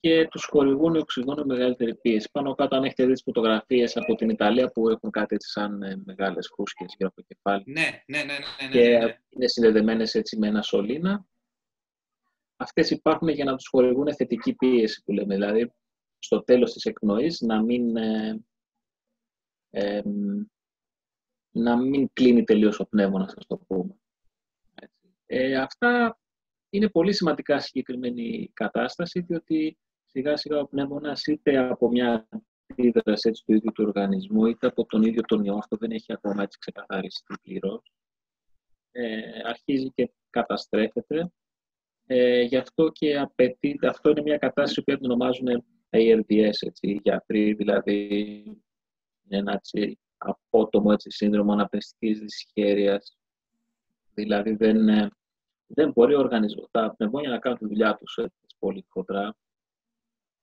και 0.00 0.28
τους 0.30 0.44
χορηγούν 0.44 0.96
οξυγόνο 0.96 1.44
με 1.44 1.54
μεγαλύτερη 1.54 1.94
πίεση. 1.94 2.28
Πάνω 2.32 2.54
κάτω, 2.54 2.76
αν 2.76 2.84
έχετε 2.84 3.04
δει 3.06 3.12
τις 3.12 3.22
φωτογραφίες 3.22 3.96
από 3.96 4.14
την 4.14 4.28
Ιταλία 4.28 4.70
που 4.70 4.88
έχουν 4.88 5.10
κάτι 5.10 5.34
έτσι 5.34 5.50
σαν 5.50 5.82
ε, 5.82 6.02
μεγάλες 6.04 6.48
χούσκες 6.54 6.94
γύρω 6.98 7.10
από 7.14 7.22
το 7.22 7.34
κεφάλι 7.34 7.64
Ναι, 7.66 8.02
ναι, 8.06 8.18
ναι, 8.18 8.24
ναι, 8.24 8.38
ναι, 8.60 8.66
ναι, 8.66 8.72
και 8.72 9.04
ναι. 9.04 9.18
είναι 9.28 9.48
συνδεδεμένες 9.48 10.14
έτσι 10.14 10.38
με 10.38 10.46
ένα 10.46 10.62
σωλήνα. 10.62 11.26
Αυτές 12.56 12.90
υπάρχουν 12.90 13.28
για 13.28 13.44
να 13.44 13.56
τους 13.56 13.68
χορηγούν 13.68 14.14
θετική 14.14 14.54
πίεση 14.54 15.02
που 15.04 15.12
λέμε, 15.12 15.34
δηλαδή 15.34 15.72
στο 16.18 16.42
τέλος 16.44 16.72
της 16.72 16.84
εκπνοής 16.84 17.40
να 17.40 17.62
μην, 17.62 17.96
ε, 17.96 18.44
ε, 19.70 20.02
να 21.50 21.76
μην 21.76 22.10
κλείνει 22.12 22.44
τελείως 22.44 22.80
ο 22.80 22.86
πνεύμονας, 22.86 23.34
ας 23.36 23.46
το 23.46 23.56
πούμε. 23.56 23.98
Έτσι. 24.74 25.14
Ε, 25.26 25.56
αυτά 25.56 26.18
είναι 26.70 26.88
πολύ 26.88 27.12
σημαντικά 27.12 27.58
στη 27.58 27.66
συγκεκριμένη 27.66 28.50
κατάσταση, 28.54 29.20
διότι 29.20 29.78
σιγά 30.04 30.36
σιγά 30.36 30.60
ο 30.60 30.66
πνεύμονας 30.66 31.26
είτε 31.26 31.58
από 31.58 31.88
μια 31.88 32.28
αντίδραση 32.66 33.28
έτσι, 33.28 33.44
του 33.46 33.54
ίδιου 33.54 33.72
του 33.72 33.84
οργανισμού, 33.86 34.46
είτε 34.46 34.66
από 34.66 34.86
τον 34.86 35.02
ίδιο 35.02 35.22
τον 35.22 35.44
ιό, 35.44 35.56
αυτό 35.56 35.76
δεν 35.76 35.90
έχει 35.90 36.12
ακόμα 36.12 36.42
έτσι 36.42 36.58
ξεκαθαριστεί 36.58 37.34
πλήρως, 37.42 37.92
ε, 38.90 39.20
αρχίζει 39.44 39.90
και 39.94 40.10
καταστρέφεται. 40.30 41.32
Ε, 42.06 42.42
γι' 42.42 42.56
αυτό 42.56 42.88
και 42.88 43.18
απαιτείται, 43.18 43.88
αυτό 43.88 44.10
είναι 44.10 44.22
μια 44.22 44.38
κατάσταση 44.38 44.82
που 44.82 44.96
την 44.96 45.10
ονομάζουν 45.10 45.64
ARDS, 45.90 46.52
έτσι, 46.60 46.78
οι 46.80 47.00
γιατροί, 47.02 47.52
δηλαδή 47.52 48.06
είναι 49.24 49.38
ένα 49.38 49.52
έτσι, 49.52 49.98
απότομο 50.20 50.90
έτσι, 50.92 51.10
σύνδρομο 51.10 51.52
αναπνευστικής 51.52 52.18
δυσχέρειας. 52.18 53.18
Δηλαδή 54.14 54.54
δεν, 54.54 54.88
ε, 54.88 55.10
δεν 55.66 55.90
μπορεί 55.90 56.14
ο 56.14 56.18
οργανισμός, 56.18 56.68
τα 56.70 56.94
πνευμόνια 56.96 57.30
να 57.30 57.38
κάνουν 57.38 57.58
τη 57.58 57.66
δουλειά 57.66 57.96
τους 57.96 58.16
έτσι, 58.16 58.56
πολύ 58.58 58.84
χοντρά. 58.88 59.36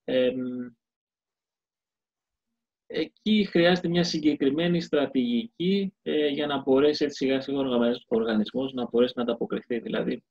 Ε, 0.03 0.31
εκεί 2.87 3.45
χρειάζεται 3.45 3.87
μια 3.87 4.03
συγκεκριμένη 4.03 4.81
στρατηγική 4.81 5.93
ε, 6.01 6.27
για 6.27 6.47
να 6.47 6.61
μπορέσει 6.61 7.03
έτσι, 7.03 7.17
σιγά 7.17 7.41
σιγά 7.41 7.57
ο 7.57 7.61
οργανισμός- 7.61 8.05
ο 8.07 8.15
οργανισμός 8.15 8.73
να 8.73 8.87
μπορέσει 8.87 9.13
να 9.15 9.21
ανταποκριθεί. 9.21 9.79
Δηλαδή 9.79 10.23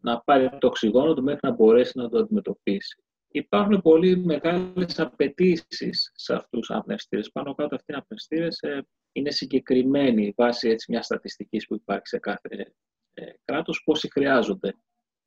να 0.00 0.20
πάρει 0.20 0.58
το 0.58 0.66
οξυγόνο 0.66 1.14
του 1.14 1.22
μέχρι 1.22 1.40
να 1.42 1.54
μπορέσει 1.54 1.98
να 1.98 2.08
το 2.08 2.18
αντιμετωπίσει. 2.18 3.02
Υπάρχουν 3.32 3.80
πολύ 3.80 4.16
μεγάλες 4.16 4.98
απαιτήσεις 4.98 6.12
σε 6.14 6.34
αυτούς 6.34 6.60
τους 6.60 6.70
αναπνευστήρες. 6.70 7.30
Πάνω 7.30 7.54
κάτω 7.54 7.74
αυτοί 7.74 7.92
οι 7.92 7.94
αναπνευστήρες 7.94 8.60
ε, 8.60 8.86
είναι 9.12 9.30
συγκεκριμένοι 9.30 10.32
βάσει 10.36 10.68
έτσι, 10.68 10.90
μιας 10.90 11.04
στατιστικής 11.04 11.66
που 11.66 11.74
υπάρχει 11.74 12.06
σε 12.06 12.18
κάθε 12.18 12.74
ε, 13.14 13.32
κράτος 13.44 13.82
πόσοι 13.84 14.10
χρειάζονται. 14.10 14.74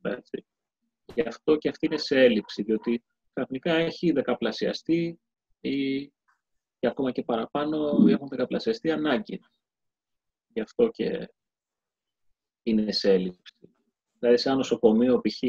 Έτσι. 0.01 0.45
Γι' 1.15 1.27
αυτό 1.27 1.55
και 1.55 1.69
αυτή 1.69 1.85
είναι 1.85 1.97
σε 1.97 2.19
έλλειψη, 2.19 2.63
διότι 2.63 3.03
ξαφνικά 3.33 3.73
έχει 3.73 4.11
δεκαπλασιαστεί 4.11 5.19
ή 5.59 6.07
και 6.79 6.87
ακόμα 6.87 7.11
και 7.11 7.23
παραπάνω 7.23 8.05
έχουν 8.09 8.27
δεκαπλασιαστεί 8.27 8.91
ανάγκη. 8.91 9.41
Γι' 10.47 10.61
αυτό 10.61 10.87
και 10.87 11.29
είναι 12.63 12.91
σε 12.91 13.13
έλλειψη. 13.13 13.75
Δηλαδή, 14.19 14.37
σε 14.37 14.47
ένα 14.47 14.57
νοσοκομείο, 14.57 15.21
π.χ. 15.21 15.41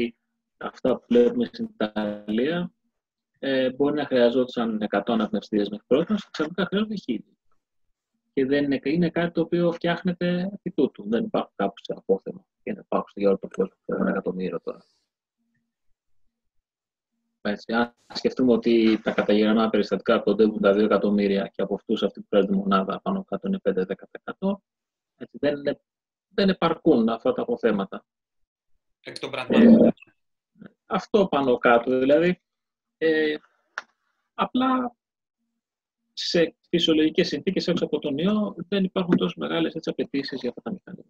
αυτά 0.57 0.97
που 0.97 1.05
βλέπουμε 1.09 1.45
στην 1.45 1.69
Ιταλία, 1.77 2.71
ε, 3.39 3.71
μπορεί 3.71 3.95
να 3.95 4.05
χρειαζόταν 4.05 4.81
100 4.89 5.01
αναπνευστήρες 5.05 5.69
μέχρι 5.69 5.85
πρώτα, 5.87 6.15
ξαφνικά 6.31 6.65
χρειάζονται 6.65 6.95
1000. 7.05 7.19
Και 8.33 8.45
δεν 8.45 8.63
είναι, 8.63 8.79
είναι 8.83 9.09
κάτι 9.09 9.31
το 9.31 9.41
οποίο 9.41 9.71
φτιάχνεται 9.71 10.49
επί 10.53 10.71
τούτου. 10.71 11.09
Δεν 11.09 11.23
υπάρχουν 11.23 11.53
κάπου 11.55 11.73
σε 11.75 11.93
απόθεμα 11.97 12.45
και 12.63 12.73
να 12.73 12.79
υπάρχουν 12.79 13.13
για 13.15 13.27
όλο 13.27 13.37
τον 13.37 13.49
κόσμο. 13.49 13.75
Ένα 13.85 14.09
εκατομμύριο 14.09 14.61
τώρα. 14.63 14.85
Έτσι, 17.41 17.73
αν 17.73 17.95
σκεφτούμε 18.13 18.51
ότι 18.53 18.99
τα 19.03 19.11
καταγεγραμμένα 19.11 19.69
περιστατικά 19.69 20.19
κοντεύουν 20.19 20.61
τα 20.61 20.73
2 20.73 20.77
εκατομμύρια 20.77 21.47
και 21.47 21.61
από 21.61 21.73
αυτούς 21.73 22.03
αυτή 22.03 22.19
που 22.19 22.27
παίρνει 22.29 22.55
μονάδα 22.55 23.01
πάνω 23.01 23.23
κάτω 23.23 23.47
είναι 23.47 23.59
5-10%, 23.63 24.55
έτσι, 25.17 25.37
δεν, 25.39 25.57
είναι, 25.57 25.79
δεν 26.27 26.49
επαρκούν 26.49 27.09
αυτά 27.09 27.33
τα 27.33 27.41
αποθέματα. 27.41 28.05
Εκ 29.01 29.19
των 29.19 29.31
πραγμάτων. 29.31 29.93
Ε, 30.87 30.95
αυτό 30.95 31.27
πάνω 31.27 31.57
κάτω, 31.57 31.99
δηλαδή, 31.99 32.41
ε, 32.97 33.35
απλά 34.33 34.95
σε 36.13 36.55
φυσιολογικές 36.69 37.27
συνθήκες 37.27 37.67
έξω 37.67 37.85
από 37.85 37.99
τον 37.99 38.17
ιό 38.17 38.55
δεν 38.69 38.83
υπάρχουν 38.83 39.17
τόσο 39.17 39.33
μεγάλες 39.37 39.73
έτσι, 39.73 39.89
απαιτήσεις 39.89 40.39
για 40.41 40.49
αυτά 40.49 40.61
τα 40.61 40.71
μηχανήματα. 40.71 41.09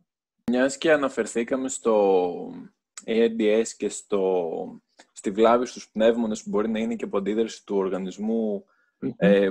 Μιας 0.52 0.78
και 0.78 0.92
αναφερθήκαμε 0.92 1.70
στο 1.70 2.36
ARDS 3.06 3.68
και 3.78 3.90
στο, 3.90 4.82
στη 5.12 5.32
βλάβη 5.32 5.66
στους 5.66 5.90
πνεύμονες 5.92 6.44
που 6.44 6.50
μπορεί 6.50 6.70
να 6.70 6.80
είναι 6.80 6.96
και 6.96 7.04
από 7.06 7.18
αντίδραση 7.18 7.66
του 7.66 7.76
οργανισμού 7.76 8.66
ε, 9.16 9.50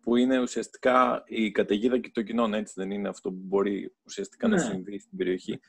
που 0.00 0.16
είναι 0.16 0.40
ουσιαστικά 0.40 1.24
η 1.26 1.50
καταιγίδα 1.50 1.98
και 1.98 2.10
το 2.14 2.22
κοινό, 2.22 2.48
έτσι 2.56 2.74
δεν 2.76 2.90
είναι 2.90 3.08
αυτό 3.08 3.30
που 3.30 3.40
μπορεί 3.40 3.94
ουσιαστικά 4.04 4.48
να 4.48 4.54
Ναι. 4.56 4.62
συμβεί 4.62 4.98
στην 4.98 5.18
περιοχή. 5.18 5.60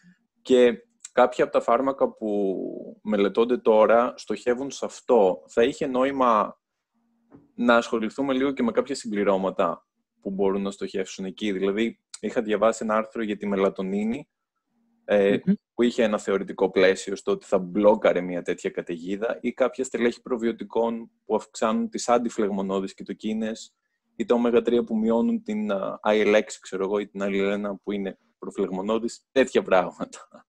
Και 0.41 0.85
κάποια 1.17 1.43
από 1.43 1.53
τα 1.53 1.61
φάρμακα 1.61 2.11
που 2.13 2.99
μελετώνται 3.03 3.57
τώρα 3.57 4.13
στοχεύουν 4.17 4.71
σε 4.71 4.85
αυτό. 4.85 5.43
Θα 5.47 5.63
είχε 5.63 5.87
νόημα 5.87 6.59
να 7.55 7.75
ασχοληθούμε 7.75 8.33
λίγο 8.33 8.51
και 8.51 8.63
με 8.63 8.71
κάποια 8.71 8.95
συμπληρώματα 8.95 9.87
που 10.21 10.31
μπορούν 10.31 10.61
να 10.61 10.71
στοχεύσουν 10.71 11.25
εκεί. 11.25 11.51
Δηλαδή, 11.51 11.99
είχα 12.19 12.41
διαβάσει 12.41 12.83
ένα 12.83 12.95
άρθρο 12.95 13.23
για 13.23 13.37
τη 13.37 13.47
μελατονίνη, 13.47 14.29
ε, 15.05 15.37
Μμμ. 15.45 15.53
που 15.73 15.83
είχε 15.83 16.03
ένα 16.03 16.17
θεωρητικό 16.17 16.71
πλαίσιο 16.71 17.15
στο 17.15 17.31
ότι 17.31 17.45
θα 17.45 17.59
μπλόκαρε 17.59 18.21
μια 18.21 18.41
τέτοια 18.41 18.69
καταιγίδα 18.69 19.37
ή 19.41 19.53
κάποια 19.53 19.83
στελέχη 19.83 20.21
προβιωτικών 20.21 21.11
που 21.25 21.35
αυξάνουν 21.35 21.89
τις 21.89 22.09
αντιφλεγμονώδεις 22.09 22.93
κοιτοκίνες 22.93 23.75
ή 24.15 24.25
τα 24.25 24.35
ω3 24.43 24.85
που 24.85 24.97
μειώνουν 24.97 25.43
την 25.43 25.71
IL6, 26.03 26.41
ξέρω 26.61 26.83
εγώ, 26.83 26.99
ή 26.99 27.07
την 27.07 27.21
IL1 27.23 27.79
που 27.83 27.91
είναι 27.91 28.17
προφυλεγμονώδης, 28.39 29.25
τέτοια 29.31 29.61
πράγματα. 29.61 30.46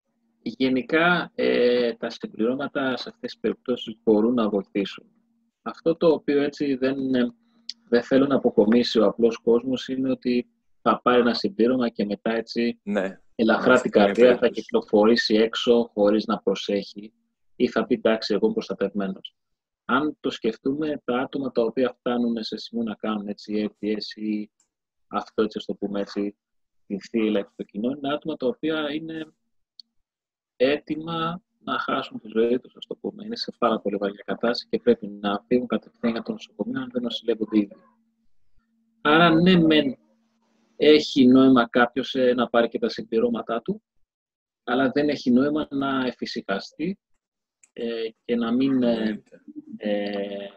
Γενικά, 0.57 1.33
ε, 1.35 1.93
τα 1.93 2.11
συμπληρώματα 2.11 2.97
σε 2.97 3.09
αυτές 3.09 3.31
τις 3.31 3.39
περιπτώσεις 3.41 3.97
μπορούν 4.05 4.35
να 4.35 4.49
βοηθήσουν. 4.49 5.05
Αυτό 5.63 5.97
το 5.97 6.07
οποίο 6.07 6.43
έτσι 6.43 6.75
δεν, 6.75 6.97
δεν 7.89 8.03
θέλω 8.03 8.27
να 8.27 8.35
αποκομίσει 8.35 8.99
ο 8.99 9.07
απλός 9.07 9.37
κόσμος 9.37 9.89
είναι 9.89 10.11
ότι 10.11 10.47
θα 10.83 11.01
πάρει 11.03 11.21
ένα 11.21 11.35
συμπλήρωμα 11.35 11.89
και 11.89 12.05
μετά 12.05 12.33
έτσι 12.33 12.81
ναι. 12.83 13.21
ελαφρά 13.35 13.81
την 13.81 13.91
καρδία 13.91 14.39
θα 14.39 14.49
κυκλοφορήσει 14.49 15.35
έξω 15.35 15.91
χωρίς 15.93 16.25
να 16.27 16.39
προσέχει 16.39 17.13
ή 17.57 17.69
θα 17.69 17.87
πει 17.87 17.95
εντάξει 17.95 18.35
εγώ 18.35 18.45
είμαι 18.45 18.55
προστατευμένος. 18.55 19.37
Αν 19.85 20.17
το 20.21 20.31
σκεφτούμε, 20.31 21.03
τα 21.05 21.19
άτομα 21.19 21.51
τα 21.51 21.63
οποία 21.63 21.95
φτάνουν 21.99 22.43
σε 22.43 22.57
σημείο 22.57 22.85
να 22.85 22.95
κάνουν 22.95 23.29
έτσι 23.29 23.71
FTS 23.71 24.23
ή 24.23 24.51
αυτό 25.07 25.43
έτσι, 25.43 25.65
το 25.67 25.75
πούμε 25.75 26.01
έτσι, 26.01 26.37
την 26.87 27.01
θύλα 27.01 27.49
στο 27.53 27.63
κοινό, 27.63 27.91
είναι 27.91 28.13
άτομα 28.13 28.37
τα 28.37 28.47
οποία 28.47 28.95
είναι 28.95 29.33
έτοιμα 30.61 31.43
να 31.59 31.79
χάσουν 31.79 32.21
τη 32.21 32.29
ζωή 32.29 32.59
τους, 32.59 32.77
ας 32.77 32.87
το 32.87 32.95
πούμε. 32.95 33.25
Είναι 33.25 33.37
σε 33.37 33.53
πάρα 33.59 33.81
πολύ 33.81 33.97
βαριά 33.97 34.23
κατάσταση 34.27 34.67
και 34.71 34.79
πρέπει 34.79 35.07
να 35.07 35.45
φύγουν 35.47 35.67
κατευθείαν 35.67 36.13
για 36.13 36.23
το 36.23 36.33
νοσοκομείο 36.33 36.81
αν 36.81 36.89
δεν 36.93 37.03
νοσηλεύονται 37.03 37.59
ήδη. 37.59 37.77
Άρα, 39.01 39.31
ναι, 39.31 39.57
μεν 39.57 39.97
έχει 40.77 41.27
νόημα 41.27 41.69
κάποιος 41.69 42.15
ε, 42.15 42.35
να 42.35 42.49
πάρει 42.49 42.69
και 42.69 42.79
τα 42.79 42.89
συμπληρώματά 42.89 43.63
του, 43.63 43.83
αλλά 44.65 44.91
δεν 44.91 45.09
έχει 45.09 45.31
νόημα 45.31 45.67
να 45.71 46.07
εφησυχαστεί 46.07 46.99
ε, 47.73 48.09
και 48.25 48.37
να 48.37 48.53
μην, 48.53 48.83
ε, 48.83 49.23
ε, 49.77 50.49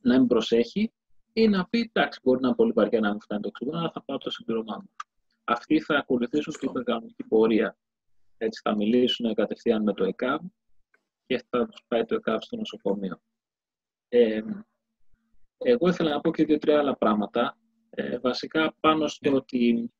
να 0.00 0.18
μην 0.18 0.26
προσέχει 0.26 0.92
ή 1.32 1.48
να 1.48 1.66
πει 1.68 1.78
εντάξει, 1.78 2.20
μπορεί 2.22 2.40
να 2.40 2.46
είναι 2.46 2.56
πολύ 2.56 2.72
βαριά 2.72 3.00
να 3.00 3.10
μην 3.10 3.20
φτάνει 3.20 3.42
το 3.42 3.48
οξυγόνο, 3.48 3.78
αλλά 3.78 3.90
θα 3.90 4.02
πάω 4.02 4.18
το 4.18 4.30
συμπληρώμά 4.30 4.76
μου. 4.76 4.90
Αυτοί 5.44 5.80
θα 5.80 5.96
ακολουθήσουν 5.96 6.54
την 6.58 6.84
κανονική 6.84 7.24
πορεία. 7.24 7.76
Έτσι 8.38 8.60
θα 8.64 8.76
μιλήσουν 8.76 9.34
κατευθείαν 9.34 9.82
με 9.82 9.92
το 9.92 10.04
ΕΚΑΒ 10.04 10.40
και 11.26 11.44
θα 11.48 11.66
τους 11.66 11.84
πάει 11.88 12.04
το 12.04 12.14
ΕΚΑΒ 12.14 12.40
στο 12.40 12.56
νοσοκομείο. 12.56 13.20
Ε, 14.08 14.40
εγώ 15.58 15.88
ήθελα 15.88 16.10
να 16.10 16.20
πω 16.20 16.32
και 16.32 16.44
δύο-τρία 16.44 16.78
άλλα 16.78 16.96
πράγματα. 16.96 17.58
Ε, 17.90 18.18
βασικά 18.18 18.74
πάνω 18.80 19.06
στο 19.06 19.34
ότι 19.34 19.92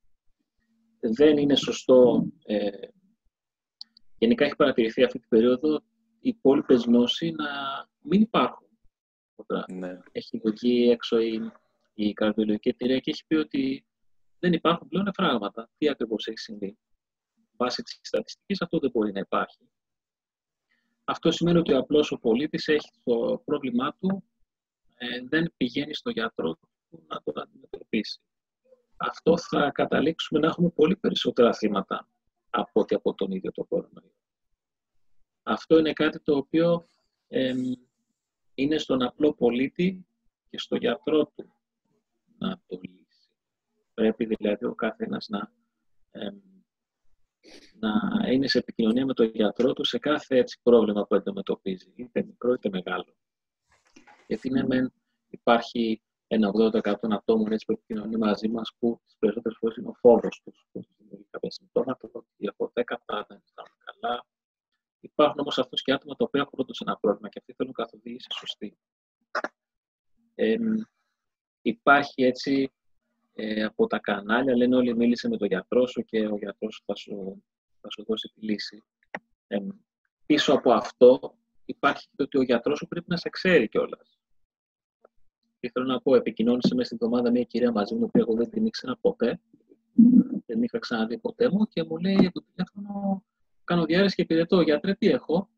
δεν 1.01 1.37
είναι 1.37 1.57
σωστό, 1.57 2.27
ε, 2.45 2.69
γενικά 4.19 4.45
έχει 4.45 4.57
παρατηρηθεί 4.57 5.05
αυτή 5.05 5.19
την 5.19 5.29
περίοδο, 5.29 5.77
οι 6.21 6.29
υπόλοιπες 6.29 6.85
γνώσεις 6.85 7.33
να 7.33 7.49
μην 8.03 8.21
υπάρχουν. 8.21 8.67
Ναι. 9.73 9.99
Έχει 10.13 10.41
βγει 10.45 10.91
έξω 10.91 11.19
η, 11.19 11.53
η 11.95 12.13
καρδιολογική 12.13 12.69
εταιρεία 12.69 12.99
και 12.99 13.11
έχει 13.11 13.27
πει 13.27 13.35
ότι 13.35 13.85
δεν 14.39 14.53
υπάρχουν 14.53 14.89
πλέον 14.89 15.07
εφράγματα. 15.07 15.71
Τι 15.79 15.89
ακριβώς 15.89 16.27
έχει 16.27 16.39
συμβεί 16.39 16.79
βάσει 17.59 17.83
της 17.83 17.99
στατιστικής 18.03 18.63
αυτό 18.63 18.79
δεν 18.79 18.91
μπορεί 18.91 19.13
να 19.13 19.21
υπάρχει. 19.21 19.69
Αυτό 21.05 21.31
σημαίνει 21.31 21.59
ότι 21.59 21.75
απλώς 21.75 22.13
ο 22.13 22.19
πολίτης 22.19 22.69
έχει 22.69 22.91
το 23.05 23.43
πρόβλημά 23.45 23.97
του, 24.01 24.25
ε, 24.95 25.21
δεν 25.29 25.53
πηγαίνει 25.57 25.95
στο 25.95 26.11
γιατρό 26.11 26.55
του 26.55 27.05
να 27.07 27.23
το 27.23 27.41
αντιμετωπίσει. 27.41 28.21
Αυτό 28.97 29.39
θα 29.39 29.71
καταλήξουμε 29.71 30.41
να 30.41 30.47
έχουμε 30.47 30.71
πολύ 30.71 30.97
περισσότερα 30.97 31.55
θύματα 31.55 32.09
από 32.51 32.81
ότι 32.81 32.95
από 32.95 33.15
τον 33.15 33.31
ίδιο 33.31 33.53
το 33.53 33.65
κορονοϊό. 33.65 34.15
Αυτό 35.43 35.79
είναι 35.79 35.93
κάτι 35.93 36.21
το 36.21 36.37
οποίο 36.37 36.89
είναι 38.55 38.79
στον 38.79 39.03
απλό 39.03 39.35
πολίτη 39.35 40.07
και 40.51 40.59
στο 40.59 40.77
γιατρό 40.77 41.27
του 41.27 41.53
να 42.39 42.61
το 42.67 42.81
λύσει. 42.83 43.31
Πρέπει 43.95 44.25
δηλαδή 44.25 44.65
ο 44.65 44.75
καθένας 44.75 45.29
να 45.29 45.53
να 47.79 47.91
είναι 48.31 48.49
σε 48.49 48.59
επικοινωνία 48.59 49.07
με 49.07 49.15
τον 49.15 49.27
γιατρό 49.27 49.73
του 49.73 49.85
σε 49.85 49.99
κάθε 49.99 50.37
έτσι, 50.37 50.61
πρόβλημα 50.63 51.07
που 51.07 51.15
αντιμετωπίζει, 51.15 51.93
είτε 51.95 52.25
μικρό 52.25 52.53
είτε 52.53 52.69
μεγάλο. 52.69 53.17
Γιατί 54.27 54.51
ναι, 54.51 54.67
μεν 54.67 54.93
υπάρχει 55.29 56.03
ένα 56.27 56.51
80% 56.55 56.95
των 57.01 57.13
ατόμων 57.13 57.53
έτσι, 57.53 57.65
που 57.65 57.73
επικοινωνεί 57.73 58.17
μαζί 58.17 58.49
μας 58.49 58.73
που 58.79 59.01
τις 59.05 59.17
περισσότερες 59.19 59.59
φορές 59.61 59.77
είναι 59.77 59.89
ο 59.89 59.95
φόβος 59.95 60.41
τους, 60.45 60.67
που 60.73 60.85
δημιουργεί 60.97 61.27
κάποια 61.31 61.51
συμπτώματα, 61.51 62.09
ότι 62.13 62.49
από 62.49 62.73
10 62.75 62.83
πάντα 63.05 63.27
δεν 63.29 63.41
αισθάνονται 63.45 63.83
καλά. 63.85 64.27
Υπάρχουν 65.01 65.41
όμως 65.41 65.59
αυτούς 65.59 65.83
και 65.83 65.93
άτομα 65.93 66.15
τα 66.15 66.25
οποία 66.25 66.41
έχουν 66.41 66.59
όντως 66.59 66.81
ένα 66.81 66.97
πρόβλημα 66.97 67.29
και 67.29 67.39
αυτοί 67.39 67.53
θέλουν 67.53 67.73
καθοδήγηση 67.73 68.29
σωστή. 68.31 68.79
Ε, 70.35 70.57
υπάρχει 71.63 72.23
έτσι 72.23 72.68
ε, 73.49 73.63
από 73.65 73.87
τα 73.87 73.99
κανάλια, 73.99 74.57
λένε 74.57 74.77
όλοι 74.77 74.97
μίλησε 74.97 75.29
με 75.29 75.37
τον 75.37 75.49
γιατρό 75.49 75.87
σου 75.87 76.05
και 76.05 76.27
ο 76.27 76.37
γιατρός 76.37 76.83
θα 76.87 76.95
σου, 76.95 77.43
θα 77.81 77.91
σου 77.91 78.05
δώσει 78.05 78.33
τη 78.35 78.41
λύση. 78.41 78.85
Ε, 79.47 79.59
πίσω 80.27 80.53
από 80.53 80.73
αυτό 80.73 81.35
υπάρχει 81.65 82.07
και 82.17 82.23
ότι 82.23 82.39
ο 82.39 82.43
γιατρός 82.43 82.79
σου 82.79 82.87
πρέπει 82.89 83.07
να 83.09 83.17
σε 83.17 83.29
ξέρει 83.29 83.69
κιόλας. 83.69 84.19
Και 85.61 85.71
θέλω 85.71 85.87
να 85.87 86.01
πω, 86.01 86.15
επικοινώνησε 86.15 86.75
μέσα 86.75 86.95
στην 86.95 86.99
εβδομάδα 87.01 87.31
μια 87.31 87.43
κυρία 87.43 87.73
μαζί 87.73 87.95
μου, 87.95 88.11
που 88.11 88.19
εγώ 88.19 88.35
δεν 88.35 88.51
την 88.51 88.67
ήξερα 88.67 88.97
ποτέ. 89.01 89.41
Δεν 90.31 90.43
την 90.47 90.63
είχα 90.63 90.79
ξαναδεί 90.79 91.19
ποτέ 91.19 91.51
μου 91.51 91.67
και 91.67 91.85
μου 91.85 91.97
λέει 91.97 92.27
από 92.27 92.33
το 92.33 92.47
τηλέφωνο, 92.53 93.25
κάνω 93.65 93.85
διάρρηση 93.85 94.15
και 94.15 94.25
πυρετό. 94.25 94.61
Γιατρέ, 94.61 94.95
τι 94.95 95.09
έχω; 95.09 95.49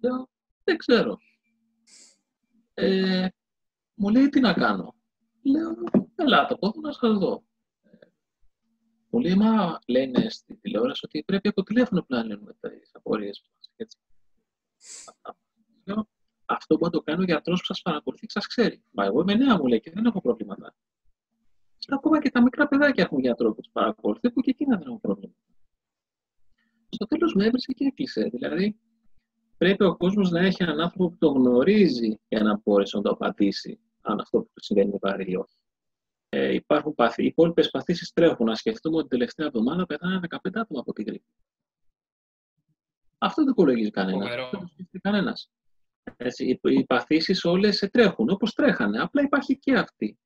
Λέω, 0.00 0.28
δεν 0.64 0.76
ξέρω. 0.76 1.18
Ε, 2.74 3.26
μου 3.94 4.08
λέει, 4.08 4.28
τι 4.28 4.40
να 4.40 4.52
κάνω; 4.52 4.94
Λέω, 6.28 6.38
ελάτε 6.38 6.54
από 6.54 6.66
εδώ 6.66 6.80
να 6.80 6.92
σας 6.92 7.18
δω. 7.18 7.42
Μου 9.10 9.20
λέει, 9.20 9.34
μα 9.34 9.78
λένε 9.86 10.28
στη 10.28 10.56
τηλεόραση 10.56 11.00
ότι 11.04 11.24
πρέπει 11.24 11.48
από 11.48 11.62
τηλέφωνο 11.62 12.04
να 12.08 12.22
λύνουμε 12.22 12.54
τις 12.60 12.90
απορίες 12.92 13.42
μας. 13.44 13.70
αυτό 16.44 16.76
που 16.76 16.90
το 16.90 17.00
κάνει 17.00 17.20
ο 17.20 17.24
γιατρός 17.24 17.58
που 17.58 17.66
σας 17.66 17.82
παρακολουθεί 17.82 18.30
σας 18.30 18.46
ξέρει. 18.46 18.82
Μα 18.90 19.04
εγώ 19.04 19.20
είμαι 19.20 19.34
νέα, 19.34 19.56
μου 19.56 19.66
λέει 19.66 19.80
και 19.80 19.90
δεν 19.90 20.04
έχω 20.04 20.20
προβλήματα. 20.20 20.74
Ακόμα 21.88 22.20
και 22.20 22.30
τα 22.30 22.42
μικρά 22.42 22.68
παιδάκια 22.68 23.04
έχουν 23.04 23.18
γιατρό 23.18 23.54
που 23.54 23.60
τους 23.60 23.72
παρακολουθεί, 23.72 24.30
που 24.30 24.40
και 24.40 24.50
εκείνα 24.50 24.76
δεν 24.76 24.86
έχουν 24.86 25.00
πρόβλημα. 25.00 25.34
Στο 26.88 27.06
τέλος 27.06 27.34
με 27.34 27.44
έβρισε 27.44 27.72
και 27.72 27.84
έκλεισε. 27.84 28.28
Δηλαδή, 28.32 28.78
πρέπει 29.56 29.84
ο 29.84 29.96
κόσμος 29.96 30.30
να 30.30 30.40
έχει 30.40 30.62
έναν 30.62 30.80
άνθρωπο 30.80 31.10
που 31.10 31.16
το 31.18 31.28
γνωρίζει 31.28 32.20
για 32.28 32.42
να 32.42 32.60
μπορέσει 32.64 32.96
να 32.96 33.02
το 33.02 33.10
απαντήσει 33.10 33.80
αν 34.00 34.20
αυτό 34.20 34.38
που 34.38 34.50
του 34.54 34.64
συμβαίνει 34.64 34.88
είναι 34.88 34.98
βαρύ 35.00 35.30
ή 35.30 35.36
όχι. 35.36 35.57
Ε, 36.28 36.54
υπάρχουν 36.54 36.94
παθή. 36.94 37.22
Οι 37.22 37.26
υπόλοιπες 37.26 37.70
παθήσεις 37.70 38.12
τρέχουν. 38.12 38.46
Να 38.46 38.54
σκεφτούμε 38.54 38.96
ότι 38.96 39.08
την 39.08 39.18
τελευταία 39.18 39.46
εβδομάδα 39.46 39.86
πεθάνανε 39.86 40.26
15 40.30 40.36
άτομα 40.54 40.80
από 40.80 40.92
την 40.92 41.04
γρήπη. 41.04 41.32
Αυτό 43.18 43.42
δεν 43.42 43.52
υπολογίζει 43.52 43.90
κανένας. 43.90 44.28
Δεν 44.28 44.60
το 44.60 44.66
σκέφτεται 44.66 44.98
κανένας. 44.98 45.50
Οι, 46.36 46.60
οι 46.62 46.84
παθήσεις 46.84 47.44
όλες 47.44 47.88
τρέχουν 47.92 48.30
όπως 48.30 48.52
τρέχανε. 48.52 49.00
Απλά 49.00 49.22
υπάρχει 49.22 49.58
και 49.58 49.74
αυτή. 49.74 50.18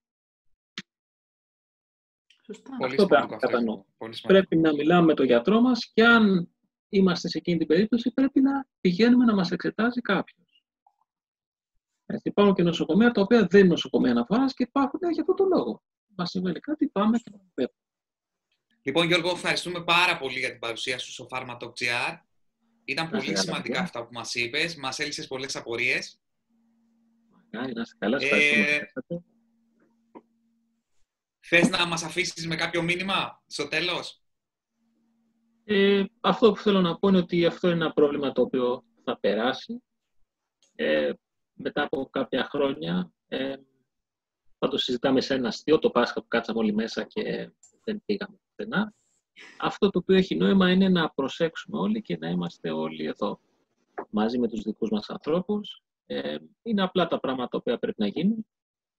Σωστά. 2.45 2.77
Αυτό 2.83 3.07
πρέπει 3.07 3.65
να 3.65 3.85
Πρέπει 4.27 4.57
να 4.57 4.73
μιλάμε 4.73 5.07
με 5.07 5.15
τον 5.15 5.27
γιατρό 5.27 5.61
μας 5.61 5.91
και 5.93 6.05
αν 6.05 6.49
είμαστε 6.89 7.29
σε 7.29 7.39
εκείνη 7.39 7.59
την 7.59 7.67
περίπτωση, 7.67 8.13
πρέπει 8.13 8.41
να 8.41 8.67
πηγαίνουμε 8.81 9.25
να 9.25 9.35
μας 9.35 9.51
εξετάζει 9.51 10.01
κάποιος. 10.01 10.65
Έτσι, 12.07 12.29
υπάρχουν 12.29 12.55
και 12.55 12.63
νοσοκομεία 12.63 13.11
τα 13.11 13.21
οποία 13.21 13.47
δεν 13.47 13.61
είναι 13.61 13.69
νοσοκομεία 13.69 14.11
αναφοράς 14.11 14.55
και 14.55 14.63
υπάρχουν 14.63 15.01
για 15.13 15.21
αυτό 15.23 15.35
το 15.35 15.45
λόγο. 15.45 15.83
Μας 16.17 16.31
συμβαίνει 16.31 16.61
κάτι, 16.61 16.89
πάμε 16.89 17.19
και 17.19 17.31
πάμε. 17.31 17.73
Λοιπόν, 18.83 19.07
Γιώργο, 19.07 19.31
ευχαριστούμε 19.31 19.85
πάρα 19.85 20.19
πολύ 20.19 20.39
για 20.39 20.51
την 20.51 20.59
παρουσία 20.59 20.99
σου 20.99 21.13
στο 21.13 21.27
Pharma.gr. 21.31 22.19
Ήταν 22.85 23.11
πολύ 23.11 23.37
σημαντικά 23.37 23.81
αυτά 23.81 24.05
που 24.07 24.13
μας 24.13 24.35
είπες. 24.35 24.77
Μας 24.77 24.99
έλυσες 24.99 25.27
πολλές 25.27 25.57
απορίες. 25.57 26.21
Μακάρι, 27.31 27.73
να 27.73 27.81
είσαι 27.81 27.97
καλά. 27.99 28.19
Ε, 28.21 28.93
θες 31.41 31.69
να 31.69 31.87
μας 31.87 32.03
αφήσεις 32.03 32.47
με 32.47 32.55
κάποιο 32.57 32.83
μήνυμα 32.83 33.43
στο 33.47 33.69
τέλος; 33.69 34.23
Ε, 35.65 36.05
αυτό 36.21 36.53
που 36.53 36.61
θέλω 36.61 36.81
να 36.81 36.99
πω 36.99 37.09
είναι 37.09 37.19
ότι 37.19 37.47
αυτό 37.47 37.69
είναι 37.71 37.85
ένα 37.85 37.93
πρόβλημα 37.93 38.33
το 38.33 38.43
οποίο 38.43 38.85
θα 39.05 39.19
περάσει. 39.19 39.83
Ε, 40.75 41.13
μετά 41.53 41.83
από 41.83 42.09
κάποια 42.11 42.45
χρόνια 42.51 43.13
ε, 43.29 43.55
θα 44.65 44.71
το 44.71 44.79
συζητάμε 44.79 45.21
σε 45.21 45.35
ένα 45.35 45.49
αστείο, 45.49 45.79
το 45.79 45.91
Πάσχα 45.91 46.21
που 46.21 46.29
κάτσαμε 46.29 46.59
όλοι 46.59 46.75
μέσα 46.75 47.05
και 47.05 47.51
δεν 47.85 48.03
πήγαμε 48.05 48.37
πουθενά. 48.47 48.95
Αυτό 49.59 49.91
το 49.91 49.99
οποίο 49.99 50.17
έχει 50.17 50.35
νόημα 50.35 50.71
είναι 50.71 50.89
να 50.89 51.11
προσέξουμε 51.11 51.79
όλοι 51.79 52.03
και 52.03 52.17
να 52.17 52.29
είμαστε 52.29 52.71
όλοι 52.71 53.05
εδώ 53.05 53.41
μαζί 54.11 54.39
με 54.39 54.49
τους 54.49 54.63
δικούς 54.63 54.91
μας 54.91 55.11
ανθρώπους. 55.11 55.83
Ε, 56.07 56.37
είναι 56.63 56.83
απλά 56.83 57.07
τα 57.07 57.21
πράγματα 57.21 57.49
τα 57.49 57.59
οποία 57.59 57.79
πρέπει 57.79 58.01
να 58.01 58.07
γίνουν, 58.07 58.47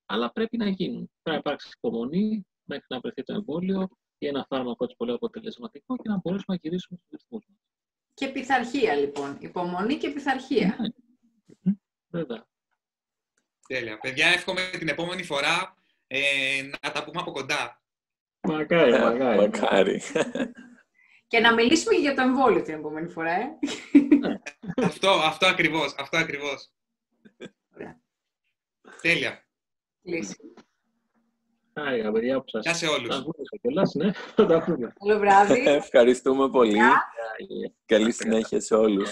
αλλά 0.06 0.32
πρέπει 0.32 0.58
να 0.58 0.70
γίνουν. 0.70 1.12
Πρέπει 1.22 1.30
να 1.30 1.36
υπάρξει 1.36 1.70
υπομονή 1.78 2.48
μέχρι 2.64 2.86
να 2.90 3.00
βρεθεί 3.00 3.24
το 3.24 3.34
εμβόλιο 3.34 3.90
ή 4.18 4.28
ένα 4.28 4.46
φάρμακο 4.50 4.84
έτσι 4.84 4.96
πολύ 4.96 5.12
αποτελεσματικό 5.12 5.96
και 5.96 6.10
να 6.10 6.20
μπορέσουμε 6.24 6.56
να 6.56 6.60
γυρίσουμε 6.62 7.00
στους 7.00 7.20
ρυθμούς 7.22 7.46
μας. 7.50 7.60
Και 8.14 8.28
πειθαρχία 8.32 8.96
λοιπόν. 8.96 9.38
Υπομονή 9.40 9.98
και 9.98 10.10
πειθαρχία. 10.10 10.78
Βέβαια. 12.10 12.48
Τέλεια. 13.74 13.98
Παιδιά, 13.98 14.28
εύχομαι 14.28 14.62
την 14.80 14.88
επόμενη 14.88 15.24
φορά 15.24 15.76
Ε, 16.08 16.20
να 16.82 16.92
τα 16.92 17.04
πούμε 17.04 17.22
από 17.22 17.32
κοντά. 17.32 17.82
Μακάρι, 18.42 18.92
μακάρι. 18.92 19.38
Μακάρι. 19.40 20.02
Και 21.28 21.40
να 21.40 21.54
μιλήσουμε 21.54 21.96
για 21.96 22.16
το 22.16 22.22
εμβόλιο 22.22 22.62
την 22.62 22.74
επόμενη 22.74 23.10
φορά, 23.10 23.32
ε. 23.32 23.46
αυτό, 24.88 25.10
αυτό 25.10 25.46
ακριβώς, 25.48 25.96
αυτό 25.98 26.18
ακριβώς. 26.18 26.72
Ωραία. 27.76 28.00
Τέλεια. 29.02 29.46
Λύση. 30.02 30.36
Χάρηκα, 31.74 32.12
παιδιά, 32.12 32.40
που 32.40 32.48
σας 32.48 32.64
Γεια 32.64 32.74
σε 32.74 32.88
όλους. 32.88 33.16
σας 33.16 33.24
βούλησα 33.24 33.58
κιόλας, 33.62 33.94
ναι. 33.94 34.12
Θα 34.36 34.46
τα 34.46 34.64
πούμε. 34.64 34.94
Καλό 35.00 35.20
βράδυ. 35.20 35.68
Ευχαριστούμε 35.68 36.50
πολύ. 36.50 36.74
Γεια. 36.74 37.04
Καλή 37.86 38.12
συνέχεια 38.12 38.62
σε 38.62 38.76
όλους. 38.76 39.12